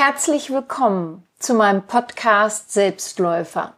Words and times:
Herzlich 0.00 0.52
willkommen 0.52 1.26
zu 1.40 1.54
meinem 1.54 1.82
Podcast 1.82 2.70
Selbstläufer. 2.70 3.74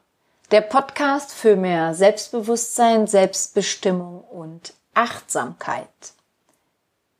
Der 0.50 0.60
Podcast 0.60 1.32
für 1.32 1.56
mehr 1.56 1.94
Selbstbewusstsein, 1.94 3.06
Selbstbestimmung 3.06 4.20
und 4.24 4.74
Achtsamkeit. 4.92 5.88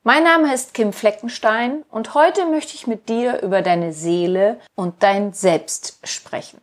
Mein 0.03 0.23
Name 0.25 0.53
ist 0.53 0.75
Kim 0.75 0.93
Fleckenstein 0.93 1.83
und 1.91 2.13
heute 2.13 2.45
möchte 2.45 2.75
ich 2.75 2.87
mit 2.87 3.09
dir 3.09 3.41
über 3.41 3.63
deine 3.63 3.95
Seele 3.95 4.61
und 4.75 5.03
dein 5.03 5.33
Selbst 5.33 5.99
sprechen. 6.05 6.61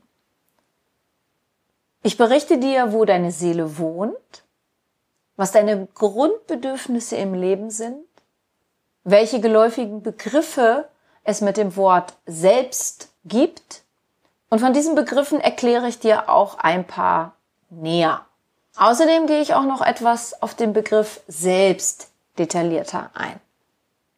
Ich 2.04 2.18
berichte 2.18 2.60
dir, 2.60 2.94
wo 2.94 3.04
deine 3.06 3.32
Seele 3.32 3.80
wohnt, 3.80 4.44
was 5.38 5.54
deine 5.54 5.88
Grundbedürfnisse 5.88 7.16
im 7.16 7.34
Leben 7.34 7.72
sind, 7.72 8.06
welche 9.04 9.42
geläufigen 9.42 10.04
Begriffe 10.04 10.88
es 11.28 11.42
mit 11.42 11.58
dem 11.58 11.76
Wort 11.76 12.14
selbst 12.26 13.10
gibt. 13.26 13.84
Und 14.50 14.60
von 14.60 14.72
diesen 14.74 14.96
Begriffen 14.96 15.42
erkläre 15.42 15.88
ich 15.90 16.00
dir 16.00 16.30
auch 16.30 16.58
ein 16.58 16.88
paar 16.88 17.34
näher. 17.70 18.22
Außerdem 18.78 19.28
gehe 19.28 19.42
ich 19.42 19.54
auch 19.54 19.66
noch 19.66 19.82
etwas 19.82 20.42
auf 20.42 20.56
den 20.56 20.72
Begriff 20.72 21.20
selbst 21.28 22.10
detaillierter 22.40 23.12
ein. 23.14 23.42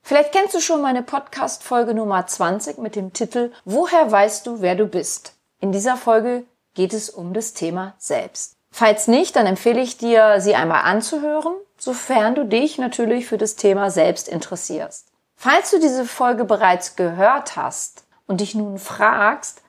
Vielleicht 0.04 0.32
kennst 0.32 0.54
du 0.54 0.60
schon 0.60 0.82
meine 0.82 1.02
Podcast-Folge 1.02 1.96
Nummer 1.96 2.28
20 2.28 2.78
mit 2.78 2.96
dem 2.96 3.12
Titel 3.12 3.52
Woher 3.66 4.12
weißt 4.12 4.46
du, 4.46 4.62
wer 4.62 4.76
du 4.76 4.86
bist? 4.86 5.34
In 5.60 5.72
dieser 5.72 5.98
Folge 5.98 6.46
geht 6.76 6.94
es 6.94 7.10
um 7.10 7.34
das 7.34 7.54
Thema 7.54 7.96
selbst. 7.98 8.56
Falls 8.70 9.08
nicht, 9.08 9.36
dann 9.36 9.48
empfehle 9.48 9.82
ich 9.82 9.98
dir, 9.98 10.40
sie 10.42 10.54
einmal 10.54 10.84
anzuhören, 10.84 11.56
sofern 11.78 12.36
du 12.36 12.46
dich 12.46 12.78
natürlich 12.78 13.26
für 13.26 13.40
das 13.40 13.56
Thema 13.56 13.90
selbst 13.90 14.28
interessierst. 14.28 15.09
Falls 15.42 15.72
du 15.72 15.80
diese 15.80 16.04
Folge 16.04 16.44
bereits 16.44 16.98
gehört 16.98 17.56
hast 17.56 18.04
und 18.28 18.42
dich 18.42 18.56
nun 18.56 18.78
fragst, 18.78 19.62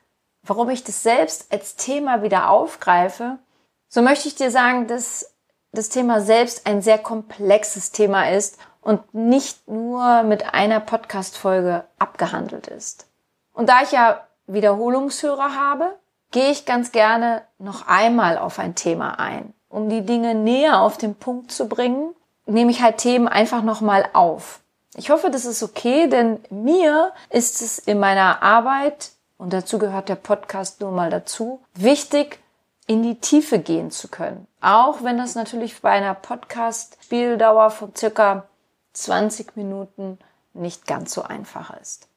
warum 0.42 0.68
ich 0.68 0.82
das 0.82 1.04
selbst 1.04 1.52
als 1.52 1.76
Thema 1.76 2.24
wieder 2.24 2.50
aufgreife, 2.50 3.38
so 3.86 4.02
möchte 4.02 4.26
ich 4.26 4.34
dir 4.34 4.50
sagen, 4.50 4.88
dass 4.88 5.32
das 5.70 5.88
Thema 5.88 6.22
selbst 6.22 6.66
ein 6.66 6.82
sehr 6.82 6.98
komplexes 6.98 7.92
Thema 7.92 8.30
ist 8.30 8.58
und 8.80 9.14
nicht 9.14 9.68
nur 9.68 10.24
mit 10.24 10.54
einer 10.54 10.80
Podcast-Folge 10.80 11.84
abgehandelt 12.00 12.66
ist. 12.66 13.06
Und 13.52 13.68
da 13.68 13.82
ich 13.84 13.92
ja 13.92 14.26
Wiederholungshörer 14.48 15.54
habe, 15.54 15.96
gehe 16.32 16.50
ich 16.50 16.66
ganz 16.66 16.90
gerne 16.90 17.42
noch 17.58 17.86
einmal 17.86 18.38
auf 18.38 18.58
ein 18.58 18.74
Thema 18.74 19.20
ein. 19.20 19.54
Um 19.68 19.88
die 19.88 20.04
Dinge 20.04 20.34
näher 20.34 20.80
auf 20.80 20.98
den 20.98 21.14
Punkt 21.14 21.52
zu 21.52 21.68
bringen, 21.68 22.12
nehme 22.46 22.72
ich 22.72 22.82
halt 22.82 22.98
Themen 22.98 23.28
einfach 23.28 23.62
nochmal 23.62 24.08
auf. 24.14 24.58
Ich 24.96 25.10
hoffe, 25.10 25.30
das 25.30 25.44
ist 25.44 25.62
okay, 25.62 26.08
denn 26.08 26.40
mir 26.50 27.12
ist 27.28 27.62
es 27.62 27.78
in 27.78 28.00
meiner 28.00 28.42
Arbeit, 28.42 29.12
und 29.38 29.52
dazu 29.52 29.78
gehört 29.78 30.08
der 30.08 30.16
Podcast 30.16 30.80
nur 30.80 30.90
mal 30.90 31.10
dazu, 31.10 31.62
wichtig, 31.74 32.40
in 32.86 33.02
die 33.02 33.20
Tiefe 33.20 33.60
gehen 33.60 33.92
zu 33.92 34.08
können. 34.08 34.48
Auch 34.60 35.04
wenn 35.04 35.16
das 35.16 35.36
natürlich 35.36 35.80
bei 35.80 35.90
einer 35.90 36.14
Podcast-Spieldauer 36.14 37.70
von 37.70 37.94
circa 37.94 38.48
20 38.94 39.56
Minuten 39.56 40.18
nicht 40.54 40.86
ganz 40.88 41.14
so 41.14 41.22
einfach 41.22 41.78
ist. 41.80 42.08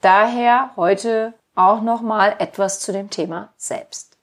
Daher 0.00 0.70
heute 0.76 1.34
auch 1.56 1.82
nochmal 1.82 2.36
etwas 2.38 2.78
zu 2.78 2.92
dem 2.92 3.10
Thema 3.10 3.52
selbst. 3.56 4.16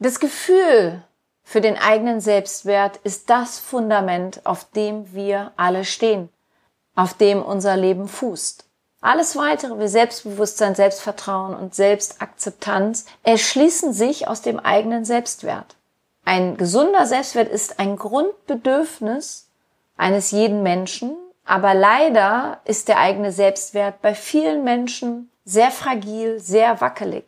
Das 0.00 0.18
Gefühl 0.18 1.02
für 1.44 1.60
den 1.60 1.78
eigenen 1.78 2.20
Selbstwert 2.20 2.96
ist 2.98 3.30
das 3.30 3.60
Fundament, 3.60 4.44
auf 4.44 4.68
dem 4.72 5.14
wir 5.14 5.52
alle 5.56 5.84
stehen 5.84 6.28
auf 6.96 7.14
dem 7.14 7.42
unser 7.42 7.76
Leben 7.76 8.08
fußt. 8.08 8.64
Alles 9.00 9.36
weitere 9.36 9.78
wie 9.78 9.86
Selbstbewusstsein, 9.88 10.74
Selbstvertrauen 10.74 11.54
und 11.54 11.74
Selbstakzeptanz 11.74 13.06
erschließen 13.22 13.92
sich 13.92 14.26
aus 14.26 14.42
dem 14.42 14.58
eigenen 14.58 15.04
Selbstwert. 15.04 15.76
Ein 16.24 16.56
gesunder 16.56 17.06
Selbstwert 17.06 17.48
ist 17.48 17.78
ein 17.78 17.96
Grundbedürfnis 17.96 19.48
eines 19.96 20.32
jeden 20.32 20.64
Menschen, 20.64 21.16
aber 21.44 21.74
leider 21.74 22.60
ist 22.64 22.88
der 22.88 22.98
eigene 22.98 23.30
Selbstwert 23.30 24.02
bei 24.02 24.14
vielen 24.14 24.64
Menschen 24.64 25.30
sehr 25.44 25.70
fragil, 25.70 26.40
sehr 26.40 26.80
wackelig. 26.80 27.24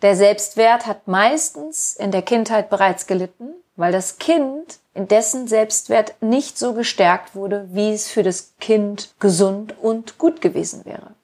Der 0.00 0.16
Selbstwert 0.16 0.86
hat 0.86 1.06
meistens 1.06 1.94
in 1.96 2.10
der 2.10 2.22
Kindheit 2.22 2.70
bereits 2.70 3.06
gelitten, 3.06 3.50
weil 3.76 3.92
das 3.92 4.18
Kind 4.18 4.80
in 4.94 5.08
dessen 5.08 5.46
Selbstwert 5.46 6.14
nicht 6.22 6.58
so 6.58 6.72
gestärkt 6.72 7.34
wurde, 7.34 7.68
wie 7.70 7.92
es 7.92 8.08
für 8.08 8.22
das 8.22 8.54
Kind 8.58 9.14
gesund 9.20 9.74
und 9.80 10.18
gut 10.18 10.40
gewesen 10.40 10.84
wäre. 10.84 11.14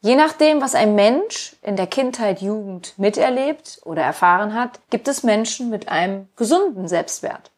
Je 0.00 0.14
nachdem, 0.14 0.60
was 0.60 0.74
ein 0.74 0.94
Mensch 0.94 1.56
in 1.62 1.76
der 1.76 1.86
Kindheit, 1.86 2.40
Jugend 2.40 2.98
miterlebt 2.98 3.80
oder 3.84 4.02
erfahren 4.02 4.54
hat, 4.54 4.80
gibt 4.90 5.08
es 5.08 5.22
Menschen 5.22 5.68
mit 5.68 5.88
einem 5.88 6.28
gesunden 6.36 6.88
Selbstwert. 6.88 7.50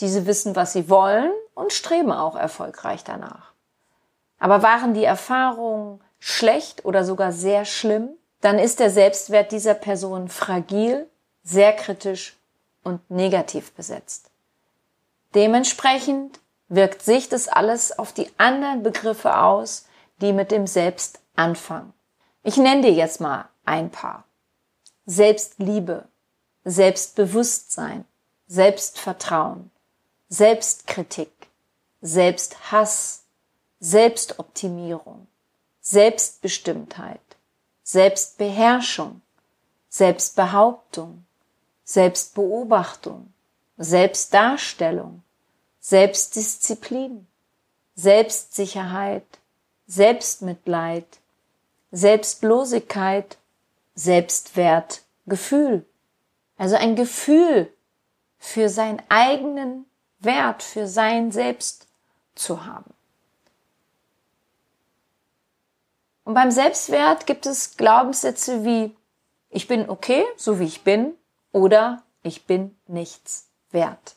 Diese 0.00 0.26
wissen, 0.26 0.56
was 0.56 0.72
sie 0.72 0.90
wollen 0.90 1.32
und 1.54 1.72
streben 1.72 2.12
auch 2.12 2.36
erfolgreich 2.36 3.02
danach. 3.02 3.52
Aber 4.38 4.62
waren 4.62 4.92
die 4.92 5.04
Erfahrungen 5.04 6.00
schlecht 6.18 6.84
oder 6.84 7.04
sogar 7.04 7.32
sehr 7.32 7.64
schlimm, 7.64 8.10
dann 8.42 8.58
ist 8.58 8.78
der 8.78 8.90
Selbstwert 8.90 9.50
dieser 9.50 9.74
Person 9.74 10.28
fragil, 10.28 11.08
sehr 11.42 11.72
kritisch 11.72 12.35
und 12.86 13.10
negativ 13.10 13.72
besetzt. 13.72 14.30
Dementsprechend 15.34 16.38
wirkt 16.68 17.02
sich 17.02 17.28
das 17.28 17.48
alles 17.48 17.98
auf 17.98 18.12
die 18.12 18.30
anderen 18.38 18.84
Begriffe 18.84 19.36
aus, 19.36 19.86
die 20.20 20.32
mit 20.32 20.52
dem 20.52 20.68
Selbst 20.68 21.18
anfangen. 21.34 21.92
Ich 22.44 22.56
nenne 22.56 22.82
dir 22.82 22.92
jetzt 22.92 23.20
mal 23.20 23.48
ein 23.64 23.90
paar. 23.90 24.24
Selbstliebe, 25.04 26.04
Selbstbewusstsein, 26.64 28.04
Selbstvertrauen, 28.46 29.72
Selbstkritik, 30.28 31.32
Selbsthass, 32.00 33.24
Selbstoptimierung, 33.80 35.26
Selbstbestimmtheit, 35.80 37.20
Selbstbeherrschung, 37.82 39.22
Selbstbehauptung, 39.88 41.25
Selbstbeobachtung, 41.86 43.32
Selbstdarstellung, 43.78 45.22
Selbstdisziplin, 45.78 47.28
Selbstsicherheit, 47.94 49.24
Selbstmitleid, 49.86 51.06
Selbstlosigkeit, 51.92 53.38
Selbstwert, 53.94 55.02
Gefühl. 55.26 55.86
Also 56.58 56.74
ein 56.74 56.96
Gefühl 56.96 57.72
für 58.36 58.68
seinen 58.68 59.00
eigenen 59.08 59.86
Wert, 60.18 60.64
für 60.64 60.88
sein 60.88 61.30
Selbst 61.30 61.86
zu 62.34 62.66
haben. 62.66 62.92
Und 66.24 66.34
beim 66.34 66.50
Selbstwert 66.50 67.26
gibt 67.26 67.46
es 67.46 67.76
Glaubenssätze 67.76 68.64
wie 68.64 68.96
ich 69.50 69.68
bin 69.68 69.88
okay, 69.88 70.24
so 70.36 70.58
wie 70.58 70.64
ich 70.64 70.82
bin, 70.82 71.14
oder 71.56 72.02
ich 72.22 72.44
bin 72.44 72.76
nichts 72.86 73.48
wert. 73.70 74.16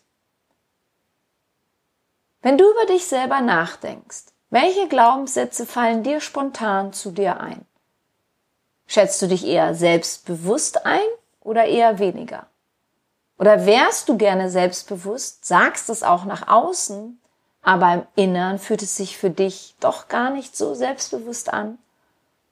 Wenn 2.42 2.58
du 2.58 2.70
über 2.70 2.86
dich 2.86 3.06
selber 3.06 3.40
nachdenkst, 3.40 4.34
welche 4.50 4.90
Glaubenssätze 4.90 5.66
fallen 5.66 6.04
dir 6.04 6.20
spontan 6.20 6.92
zu 6.92 7.12
dir 7.12 7.40
ein? 7.40 7.66
Schätzt 8.88 9.22
du 9.22 9.28
dich 9.28 9.48
eher 9.48 9.74
selbstbewusst 9.74 10.86
ein 10.86 11.08
oder 11.40 11.64
eher 11.64 11.98
weniger? 11.98 12.48
Oder 13.38 13.66
wärst 13.66 14.10
du 14.10 14.18
gerne 14.18 14.50
selbstbewusst, 14.50 15.46
sagst 15.46 15.90
es 15.90 16.04
auch 16.04 16.26
nach 16.26 16.50
außen, 16.50 17.22
aber 17.62 17.94
im 17.94 18.08
Innern 18.16 18.60
fühlt 18.60 18.82
es 18.82 18.98
sich 18.98 19.18
für 19.18 19.30
dich 19.30 19.76
doch 19.80 20.10
gar 20.10 20.30
nicht 20.30 20.58
so 20.58 20.76
selbstbewusst 20.76 21.54
an? 21.54 21.78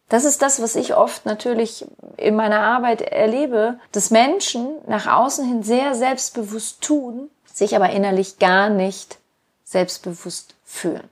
Das 0.10 0.24
ist 0.24 0.42
das, 0.42 0.62
was 0.62 0.76
ich 0.76 0.96
oft 0.96 1.26
natürlich 1.26 1.86
in 2.16 2.36
meiner 2.36 2.62
Arbeit 2.62 3.02
erlebe, 3.02 3.80
dass 3.92 4.10
Menschen 4.10 4.78
nach 4.88 5.08
außen 5.08 5.46
hin 5.46 5.64
sehr 5.64 5.96
selbstbewusst 5.96 6.82
tun, 6.82 7.30
sich 7.46 7.76
aber 7.76 7.90
innerlich 7.90 8.40
gar 8.40 8.70
nicht 8.70 9.20
selbstbewusst 9.66 10.56
fühlen. 10.64 11.10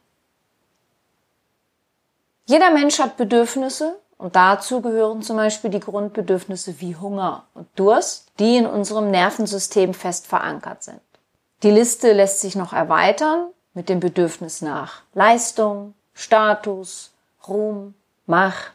Jeder 2.46 2.72
Mensch 2.72 3.00
hat 3.00 3.18
Bedürfnisse 3.18 3.98
und 4.18 4.36
dazu 4.36 4.80
gehören 4.80 5.24
zum 5.24 5.36
Beispiel 5.36 5.72
die 5.72 5.80
Grundbedürfnisse 5.80 6.80
wie 6.80 6.96
Hunger 6.96 7.44
und 7.54 7.68
Durst, 7.76 8.32
die 8.40 8.58
in 8.58 8.66
unserem 8.66 9.12
Nervensystem 9.12 9.94
fest 9.94 10.28
verankert 10.28 10.84
sind. 10.84 11.02
Die 11.64 11.72
Liste 11.72 12.14
lässt 12.14 12.40
sich 12.40 12.56
noch 12.56 12.72
erweitern 12.72 13.50
mit 13.74 13.90
dem 13.90 14.00
Bedürfnis 14.00 14.62
nach 14.62 15.02
Leistung, 15.14 15.96
Status, 16.14 17.12
Ruhm, 17.48 17.96
Macht, 18.28 18.75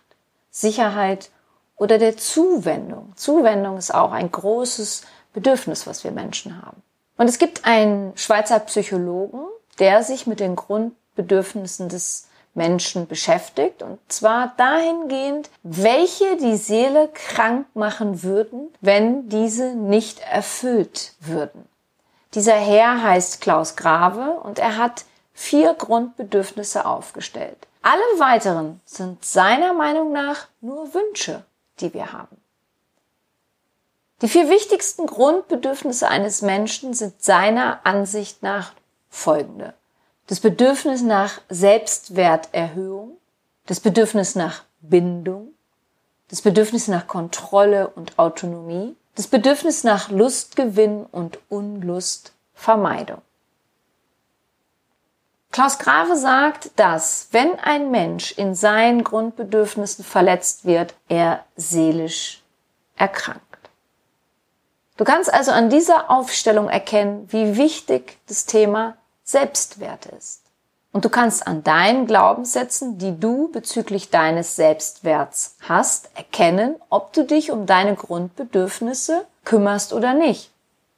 Sicherheit 0.51 1.31
oder 1.77 1.99
der 1.99 2.17
Zuwendung. 2.17 3.13
Zuwendung 3.17 3.79
ist 3.79 3.95
auch 3.95 4.13
ein 4.13 4.31
großes 4.31 5.03
Bedürfnis, 5.33 5.87
was 5.87 6.05
wir 6.05 6.11
Menschen 6.11 6.61
haben. 6.63 6.83
Und 7.17 7.29
es 7.29 7.39
gibt 7.39 7.65
einen 7.65 8.17
Schweizer 8.17 8.59
Psychologen, 8.61 9.41
der 9.79 10.03
sich 10.03 10.27
mit 10.27 10.41
den 10.41 10.57
Grundbedürfnissen 10.57 11.89
des 11.89 12.29
Menschen 12.55 13.07
beschäftigt, 13.07 13.83
und 13.83 13.99
zwar 14.09 14.55
dahingehend, 14.57 15.51
welche 15.63 16.37
die 16.37 16.57
Seele 16.57 17.09
krank 17.13 17.67
machen 17.75 18.23
würden, 18.23 18.69
wenn 18.81 19.29
diese 19.29 19.75
nicht 19.75 20.21
erfüllt 20.21 21.15
würden. 21.21 21.69
Dieser 22.35 22.57
Herr 22.57 23.03
heißt 23.03 23.41
Klaus 23.41 23.77
Grave 23.77 24.41
und 24.43 24.59
er 24.59 24.77
hat 24.77 25.05
vier 25.33 25.75
Grundbedürfnisse 25.75 26.85
aufgestellt. 26.85 27.67
Alle 27.83 28.03
weiteren 28.19 28.81
sind 28.85 29.25
seiner 29.25 29.73
Meinung 29.73 30.13
nach 30.13 30.49
nur 30.61 30.93
Wünsche, 30.93 31.45
die 31.81 31.95
wir 31.95 32.13
haben. 32.13 32.37
Die 34.21 34.29
vier 34.29 34.51
wichtigsten 34.51 35.07
Grundbedürfnisse 35.07 36.07
eines 36.09 36.43
Menschen 36.43 36.93
sind 36.93 37.23
seiner 37.23 37.81
Ansicht 37.87 38.43
nach 38.43 38.73
folgende. 39.09 39.73
Das 40.27 40.41
Bedürfnis 40.41 41.01
nach 41.01 41.41
Selbstwerterhöhung, 41.49 43.17
das 43.67 43.81
Bedürfnis 43.81 44.35
nach 44.35 44.65
Bindung, 44.83 45.55
das 46.29 46.43
Bedürfnis 46.43 46.87
nach 46.87 47.07
Kontrolle 47.07 47.89
und 47.89 48.19
Autonomie, 48.19 48.95
das 49.15 49.27
Bedürfnis 49.27 49.85
nach 49.85 50.11
Lustgewinn 50.11 51.07
und 51.07 51.39
Unlustvermeidung. 51.49 53.23
Klaus 55.53 55.81
Grave 55.81 56.17
sagt, 56.17 56.71
dass 56.77 57.29
wenn 57.33 57.59
ein 57.59 57.91
Mensch 57.91 58.33
in 58.33 58.55
seinen 58.55 59.03
Grundbedürfnissen 59.03 60.05
verletzt 60.05 60.65
wird, 60.65 60.95
er 61.09 61.45
seelisch 61.57 62.43
erkrankt. 62.97 63.43
Du 64.97 65.05
kannst 65.05 65.33
also 65.33 65.51
an 65.51 65.71
dieser 65.71 66.11
Aufstellung 66.11 66.69
erkennen, 66.69 67.27
wie 67.31 67.57
wichtig 67.57 68.19
das 68.29 68.47
Thema 68.47 68.97
Selbstwert 69.25 70.07
ist. 70.07 70.43
Und 70.93 71.05
du 71.05 71.09
kannst 71.09 71.47
an 71.47 71.65
deinen 71.65 72.07
Glaubenssätzen, 72.07 72.99
die 72.99 73.19
du 73.19 73.51
bezüglich 73.51 74.11
deines 74.11 74.57
Selbstwerts 74.57 75.57
hast, 75.69 76.11
erkennen, 76.17 76.77
ob 76.91 77.13
du 77.13 77.25
dich 77.25 77.51
um 77.51 77.67
deine 77.67 77.95
Grundbedürfnisse 77.95 79.25
kümmerst 79.45 79.93
oder 79.93 80.15
nicht. 80.15 80.51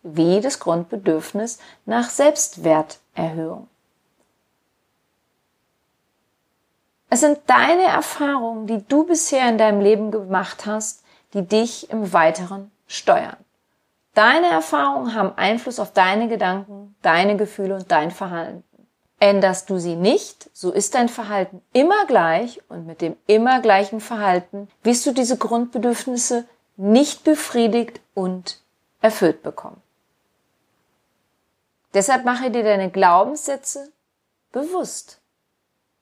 Wie 0.03 0.41
das 0.41 0.59
Grundbedürfnis 0.59 1.59
nach 1.87 2.11
Selbstwerterhöhung. 2.11 3.69
Es 7.13 7.21
sind 7.21 7.41
deine 7.47 7.83
Erfahrungen, 7.83 8.67
die 8.67 8.89
du 8.89 9.05
bisher 9.05 9.47
in 9.47 9.59
deinem 9.59 9.83
Leben 9.83 10.11
gemacht 10.11 10.65
hast, 10.65 11.05
die 11.35 11.47
dich 11.47 11.91
im 11.91 12.15
Weiteren 12.15 12.71
steuern. 12.87 13.37
Deine 14.15 14.47
Erfahrungen 14.47 15.15
haben 15.15 15.37
Einfluss 15.37 15.79
auf 15.79 15.93
deine 15.93 16.29
Gedanken, 16.29 16.97
deine 17.03 17.37
Gefühle 17.37 17.75
und 17.75 17.93
dein 17.93 18.13
Verhalten. 18.13 18.65
Änderst 19.21 19.69
du 19.69 19.77
sie 19.77 19.95
nicht, 19.95 20.49
so 20.55 20.73
ist 20.73 20.95
dein 20.95 21.11
Verhalten 21.11 21.61
immer 21.75 22.07
gleich 22.07 22.63
und 22.71 22.87
mit 22.87 23.03
dem 23.03 23.15
immer 23.27 23.61
gleichen 23.61 24.01
Verhalten 24.01 24.69
wirst 24.83 25.05
du 25.05 25.13
diese 25.13 25.37
Grundbedürfnisse 25.37 26.47
nicht 26.79 27.25
befriedigt 27.25 28.01
und 28.15 28.59
erfüllt 29.03 29.43
bekommen. 29.43 29.83
Deshalb 31.93 32.25
mache 32.25 32.51
dir 32.51 32.63
deine 32.63 32.91
Glaubenssätze 32.91 33.93
bewusst 34.51 35.22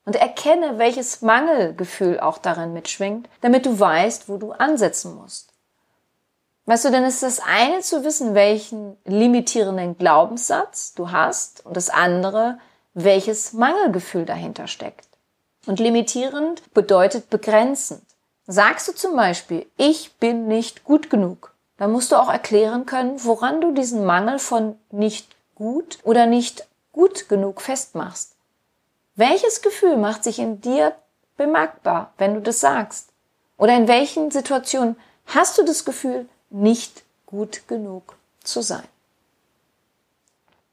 und 0.04 0.16
erkenne, 0.16 0.78
welches 0.78 1.22
Mangelgefühl 1.22 2.20
auch 2.20 2.38
darin 2.38 2.72
mitschwingt, 2.72 3.28
damit 3.40 3.66
du 3.66 3.78
weißt, 3.78 4.28
wo 4.28 4.36
du 4.36 4.52
ansetzen 4.52 5.16
musst. 5.16 5.50
Weißt 6.66 6.84
du, 6.84 6.90
denn 6.90 7.04
ist 7.04 7.22
das 7.22 7.40
eine 7.40 7.80
zu 7.80 8.04
wissen, 8.04 8.34
welchen 8.34 8.96
limitierenden 9.04 9.98
Glaubenssatz 9.98 10.94
du 10.94 11.10
hast 11.10 11.66
und 11.66 11.76
das 11.76 11.90
andere, 11.90 12.58
welches 12.94 13.52
Mangelgefühl 13.52 14.24
dahinter 14.24 14.66
steckt. 14.66 15.08
Und 15.66 15.80
limitierend 15.80 16.62
bedeutet 16.72 17.28
begrenzend. 17.30 18.02
Sagst 18.46 18.88
du 18.88 18.92
zum 18.92 19.16
Beispiel, 19.16 19.66
ich 19.76 20.14
bin 20.14 20.48
nicht 20.48 20.84
gut 20.84 21.10
genug, 21.10 21.54
dann 21.76 21.92
musst 21.92 22.12
du 22.12 22.16
auch 22.16 22.30
erklären 22.30 22.86
können, 22.86 23.22
woran 23.24 23.60
du 23.60 23.72
diesen 23.72 24.04
Mangel 24.04 24.38
von 24.38 24.76
nicht 24.90 25.28
gut 25.54 25.98
oder 26.04 26.26
nicht 26.26 26.66
gut 26.92 27.28
genug 27.28 27.60
festmachst. 27.60 28.34
Welches 29.20 29.60
Gefühl 29.60 29.98
macht 29.98 30.24
sich 30.24 30.38
in 30.38 30.62
dir 30.62 30.96
bemerkbar, 31.36 32.14
wenn 32.16 32.32
du 32.32 32.40
das 32.40 32.60
sagst? 32.60 33.10
Oder 33.58 33.76
in 33.76 33.86
welchen 33.86 34.30
Situationen 34.30 34.96
hast 35.26 35.58
du 35.58 35.62
das 35.62 35.84
Gefühl, 35.84 36.26
nicht 36.48 37.02
gut 37.26 37.68
genug 37.68 38.16
zu 38.42 38.62
sein. 38.62 38.88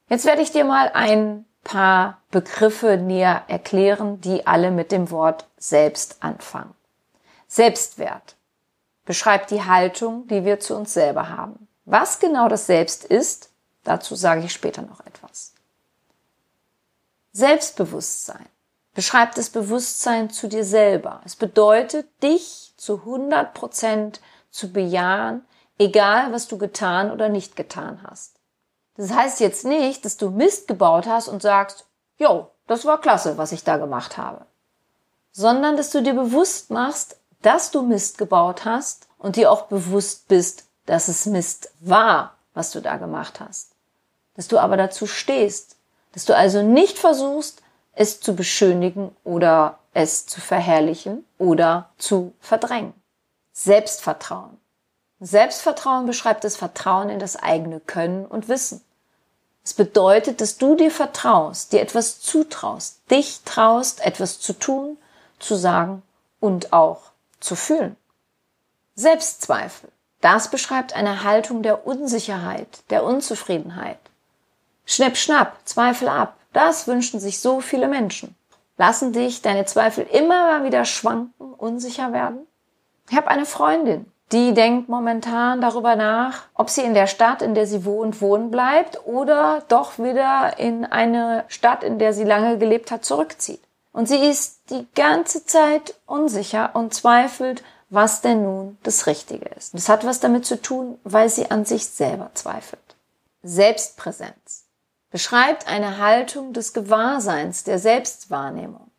Jetzt 0.07 0.23
werde 0.23 0.43
ich 0.43 0.53
dir 0.53 0.63
mal 0.63 0.89
ein 0.93 1.43
paar 1.65 2.21
Begriffe 2.31 2.95
näher 2.95 3.43
erklären, 3.49 4.21
die 4.21 4.47
alle 4.47 4.71
mit 4.71 4.93
dem 4.93 5.11
Wort 5.11 5.45
selbst 5.57 6.15
anfangen. 6.21 6.73
Selbstwert 7.49 8.37
beschreibt 9.03 9.51
die 9.51 9.65
Haltung, 9.65 10.25
die 10.29 10.45
wir 10.45 10.61
zu 10.61 10.73
uns 10.73 10.93
selber 10.93 11.27
haben. 11.27 11.67
Was 11.83 12.21
genau 12.21 12.47
das 12.47 12.65
Selbst 12.65 13.03
ist, 13.03 13.49
dazu 13.83 14.15
sage 14.15 14.45
ich 14.45 14.53
später 14.53 14.83
noch 14.83 15.05
etwas. 15.05 15.51
Selbstbewusstsein 17.37 18.49
beschreibt 18.95 19.37
das 19.37 19.51
Bewusstsein 19.51 20.31
zu 20.31 20.47
dir 20.47 20.63
selber. 20.63 21.21
Es 21.23 21.35
bedeutet, 21.35 22.07
dich 22.23 22.73
zu 22.77 22.95
100 23.01 23.53
Prozent 23.53 24.21
zu 24.49 24.73
bejahen, 24.73 25.45
egal 25.77 26.33
was 26.33 26.47
du 26.47 26.57
getan 26.57 27.11
oder 27.11 27.29
nicht 27.29 27.55
getan 27.55 27.99
hast. 28.01 28.39
Das 28.95 29.11
heißt 29.11 29.39
jetzt 29.39 29.65
nicht, 29.65 30.03
dass 30.03 30.17
du 30.17 30.31
Mist 30.31 30.67
gebaut 30.67 31.05
hast 31.05 31.27
und 31.27 31.43
sagst, 31.43 31.85
jo, 32.17 32.49
das 32.65 32.85
war 32.85 32.99
klasse, 32.99 33.37
was 33.37 33.51
ich 33.51 33.63
da 33.63 33.77
gemacht 33.77 34.17
habe. 34.17 34.47
Sondern, 35.31 35.77
dass 35.77 35.91
du 35.91 36.01
dir 36.01 36.15
bewusst 36.15 36.71
machst, 36.71 37.19
dass 37.43 37.69
du 37.69 37.83
Mist 37.83 38.17
gebaut 38.17 38.65
hast 38.65 39.09
und 39.19 39.35
dir 39.35 39.51
auch 39.51 39.67
bewusst 39.67 40.27
bist, 40.27 40.65
dass 40.87 41.07
es 41.07 41.27
Mist 41.27 41.69
war, 41.81 42.35
was 42.55 42.71
du 42.71 42.81
da 42.81 42.97
gemacht 42.97 43.39
hast. 43.39 43.73
Dass 44.35 44.47
du 44.47 44.57
aber 44.57 44.75
dazu 44.75 45.05
stehst. 45.05 45.76
Dass 46.17 46.25
du 46.25 46.35
also 46.35 46.63
nicht 46.63 46.97
versuchst, 46.97 47.61
es 47.93 48.19
zu 48.19 48.35
beschönigen 48.35 49.15
oder 49.23 49.77
es 49.93 50.25
zu 50.25 50.41
verherrlichen 50.41 51.23
oder 51.37 51.91
zu 51.99 52.33
verdrängen. 52.39 52.95
Selbstvertrauen. 53.53 54.57
Selbstvertrauen 55.19 56.07
beschreibt 56.07 56.43
das 56.43 56.57
Vertrauen 56.57 57.11
in 57.11 57.19
das 57.19 57.35
eigene 57.35 57.79
Können 57.79 58.25
und 58.25 58.47
Wissen. 58.49 58.81
Es 59.63 59.75
bedeutet, 59.75 60.41
dass 60.41 60.57
du 60.57 60.73
dir 60.73 60.89
vertraust, 60.89 61.71
dir 61.71 61.81
etwas 61.81 62.19
zutraust, 62.19 62.99
dich 63.11 63.41
traust, 63.45 64.03
etwas 64.03 64.39
zu 64.39 64.53
tun, 64.53 64.97
zu 65.37 65.53
sagen 65.53 66.01
und 66.39 66.73
auch 66.73 67.11
zu 67.39 67.55
fühlen. 67.55 67.95
Selbstzweifel. 68.95 69.91
Das 70.21 70.49
beschreibt 70.49 70.93
eine 70.93 71.23
Haltung 71.23 71.61
der 71.61 71.85
Unsicherheit, 71.85 72.81
der 72.89 73.03
Unzufriedenheit. 73.03 73.99
Schnipp, 74.89 75.17
schnapp, 75.17 75.57
Zweifel 75.65 76.07
ab. 76.07 76.37
Das 76.53 76.87
wünschen 76.87 77.19
sich 77.19 77.41
so 77.41 77.59
viele 77.59 77.89
Menschen. 77.89 78.35
Lassen 78.77 79.11
dich 79.11 79.41
deine 79.41 79.65
Zweifel 79.65 80.07
immer 80.09 80.63
wieder 80.63 80.85
schwanken, 80.85 81.53
unsicher 81.53 82.13
werden? 82.13 82.47
Ich 83.09 83.17
habe 83.17 83.27
eine 83.27 83.45
Freundin, 83.45 84.09
die 84.31 84.53
denkt 84.53 84.87
momentan 84.87 85.59
darüber 85.59 85.97
nach, 85.97 86.43
ob 86.53 86.69
sie 86.69 86.83
in 86.83 86.93
der 86.93 87.07
Stadt, 87.07 87.41
in 87.41 87.53
der 87.53 87.67
sie 87.67 87.83
wohnt, 87.83 88.21
wohnen 88.21 88.49
bleibt 88.49 89.05
oder 89.05 89.61
doch 89.67 89.99
wieder 89.99 90.57
in 90.57 90.85
eine 90.85 91.43
Stadt, 91.49 91.83
in 91.83 91.99
der 91.99 92.13
sie 92.13 92.23
lange 92.23 92.57
gelebt 92.57 92.89
hat, 92.89 93.03
zurückzieht. 93.03 93.61
Und 93.91 94.07
sie 94.07 94.25
ist 94.25 94.61
die 94.69 94.87
ganze 94.95 95.45
Zeit 95.45 95.95
unsicher 96.05 96.69
und 96.75 96.93
zweifelt, 96.93 97.61
was 97.89 98.21
denn 98.21 98.43
nun 98.43 98.77
das 98.83 99.05
Richtige 99.05 99.49
ist. 99.49 99.73
Das 99.73 99.89
hat 99.89 100.05
was 100.05 100.21
damit 100.21 100.45
zu 100.45 100.61
tun, 100.61 100.97
weil 101.03 101.27
sie 101.27 101.51
an 101.51 101.65
sich 101.65 101.87
selber 101.87 102.31
zweifelt. 102.35 102.95
Selbstpräsenz 103.43 104.66
beschreibt 105.11 105.67
eine 105.67 105.97
Haltung 105.97 106.53
des 106.53 106.73
Gewahrseins, 106.73 107.63
der 107.63 107.79
Selbstwahrnehmung. 107.79 108.91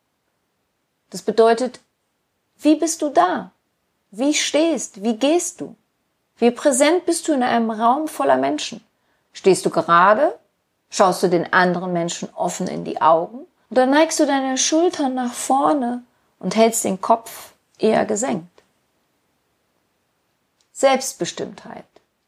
Das 1.10 1.22
bedeutet, 1.22 1.80
wie 2.58 2.76
bist 2.76 3.02
du 3.02 3.10
da? 3.10 3.52
Wie 4.10 4.34
stehst, 4.34 5.02
wie 5.02 5.16
gehst 5.16 5.60
du? 5.60 5.76
Wie 6.38 6.50
präsent 6.50 7.04
bist 7.04 7.28
du 7.28 7.32
in 7.32 7.42
einem 7.42 7.70
Raum 7.70 8.08
voller 8.08 8.36
Menschen? 8.36 8.84
Stehst 9.32 9.66
du 9.66 9.70
gerade? 9.70 10.38
Schaust 10.90 11.22
du 11.22 11.28
den 11.28 11.52
anderen 11.52 11.92
Menschen 11.92 12.28
offen 12.34 12.66
in 12.66 12.84
die 12.84 13.00
Augen? 13.00 13.46
Oder 13.70 13.86
neigst 13.86 14.18
du 14.18 14.26
deine 14.26 14.56
Schultern 14.56 15.14
nach 15.14 15.32
vorne 15.32 16.02
und 16.38 16.56
hältst 16.56 16.84
den 16.84 17.00
Kopf 17.00 17.52
eher 17.78 18.06
gesenkt? 18.06 18.62
Selbstbestimmtheit. 20.72 21.84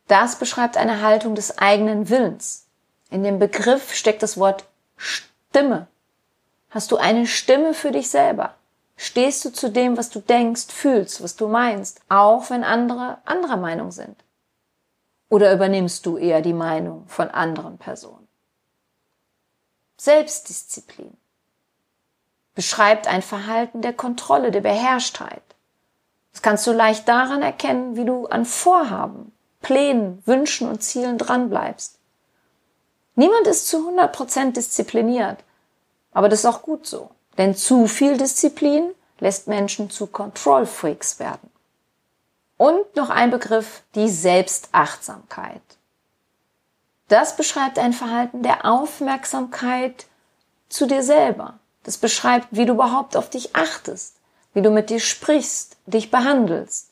Das 0.09 0.37
beschreibt 0.37 0.77
eine 0.77 1.03
Haltung 1.03 1.35
des 1.35 1.59
eigenen 1.59 2.11
Willens. 2.11 2.67
In 3.11 3.25
dem 3.25 3.39
Begriff 3.39 3.95
steckt 3.95 4.23
das 4.23 4.39
Wort 4.39 4.65
Stimme. 4.97 5.89
Hast 6.71 6.93
du 6.93 6.97
eine 6.97 7.27
Stimme 7.27 7.75
für 7.75 7.91
dich 7.91 8.09
selber? 8.11 8.55
Stehst 8.97 9.45
du 9.45 9.51
zu 9.51 9.71
dem, 9.71 9.97
was 9.97 10.11
du 10.11 10.21
denkst, 10.21 10.67
fühlst, 10.67 11.23
was 11.23 11.35
du 11.35 11.49
meinst, 11.49 12.01
auch 12.09 12.51
wenn 12.51 12.65
andere 12.65 13.19
anderer 13.25 13.57
Meinung 13.57 13.91
sind? 13.91 14.23
Oder 15.29 15.53
übernimmst 15.53 16.07
du 16.07 16.19
eher 16.19 16.43
die 16.43 16.53
Meinung 16.53 17.07
von 17.09 17.29
anderen 17.31 17.79
Personen? 17.79 18.29
Selbstdisziplin. 19.97 21.17
beschreibt 22.55 23.07
ein 23.07 23.23
Verhalten 23.23 23.81
der 23.81 23.93
Kontrolle, 23.93 24.51
der 24.51 24.61
Beherrschtheit. 24.61 25.43
Das 26.33 26.43
kannst 26.43 26.67
du 26.67 26.73
leicht 26.73 27.09
daran 27.09 27.43
erkennen, 27.43 27.97
wie 27.97 28.05
du 28.05 28.27
an 28.27 28.45
Vorhaben, 28.45 29.33
Plänen, 29.63 30.23
Wünschen 30.27 30.69
und 30.69 30.83
Zielen 30.83 31.17
dranbleibst. 31.17 32.00
Niemand 33.21 33.47
ist 33.49 33.69
zu 33.69 33.87
100% 33.87 34.53
diszipliniert, 34.53 35.45
aber 36.11 36.31
das 36.31 36.39
ist 36.39 36.47
auch 36.47 36.63
gut 36.63 36.87
so, 36.87 37.11
denn 37.37 37.55
zu 37.55 37.87
viel 37.87 38.17
Disziplin 38.17 38.93
lässt 39.19 39.47
Menschen 39.47 39.91
zu 39.91 40.07
Control 40.07 40.65
Freaks 40.65 41.19
werden. 41.19 41.51
Und 42.57 42.97
noch 42.97 43.11
ein 43.11 43.31
Begriff, 43.31 43.83
die 43.95 44.09
Selbstachtsamkeit. 44.09 45.61
Das 47.09 47.37
beschreibt 47.37 47.79
ein 47.79 47.93
Verhalten 47.93 48.43
der 48.43 48.65
Aufmerksamkeit 48.65 50.07
zu 50.71 50.87
dir 50.87 51.03
selber. 51.03 51.59
Das 51.83 51.99
beschreibt, 51.99 52.49
wie 52.53 52.65
du 52.65 52.73
überhaupt 52.73 53.19
auf 53.19 53.29
dich 53.29 53.55
achtest, 53.55 54.17
wie 54.55 54.63
du 54.63 54.71
mit 54.71 54.89
dir 54.89 54.99
sprichst, 54.99 55.77
dich 55.85 56.11
behandelst, 56.11 56.89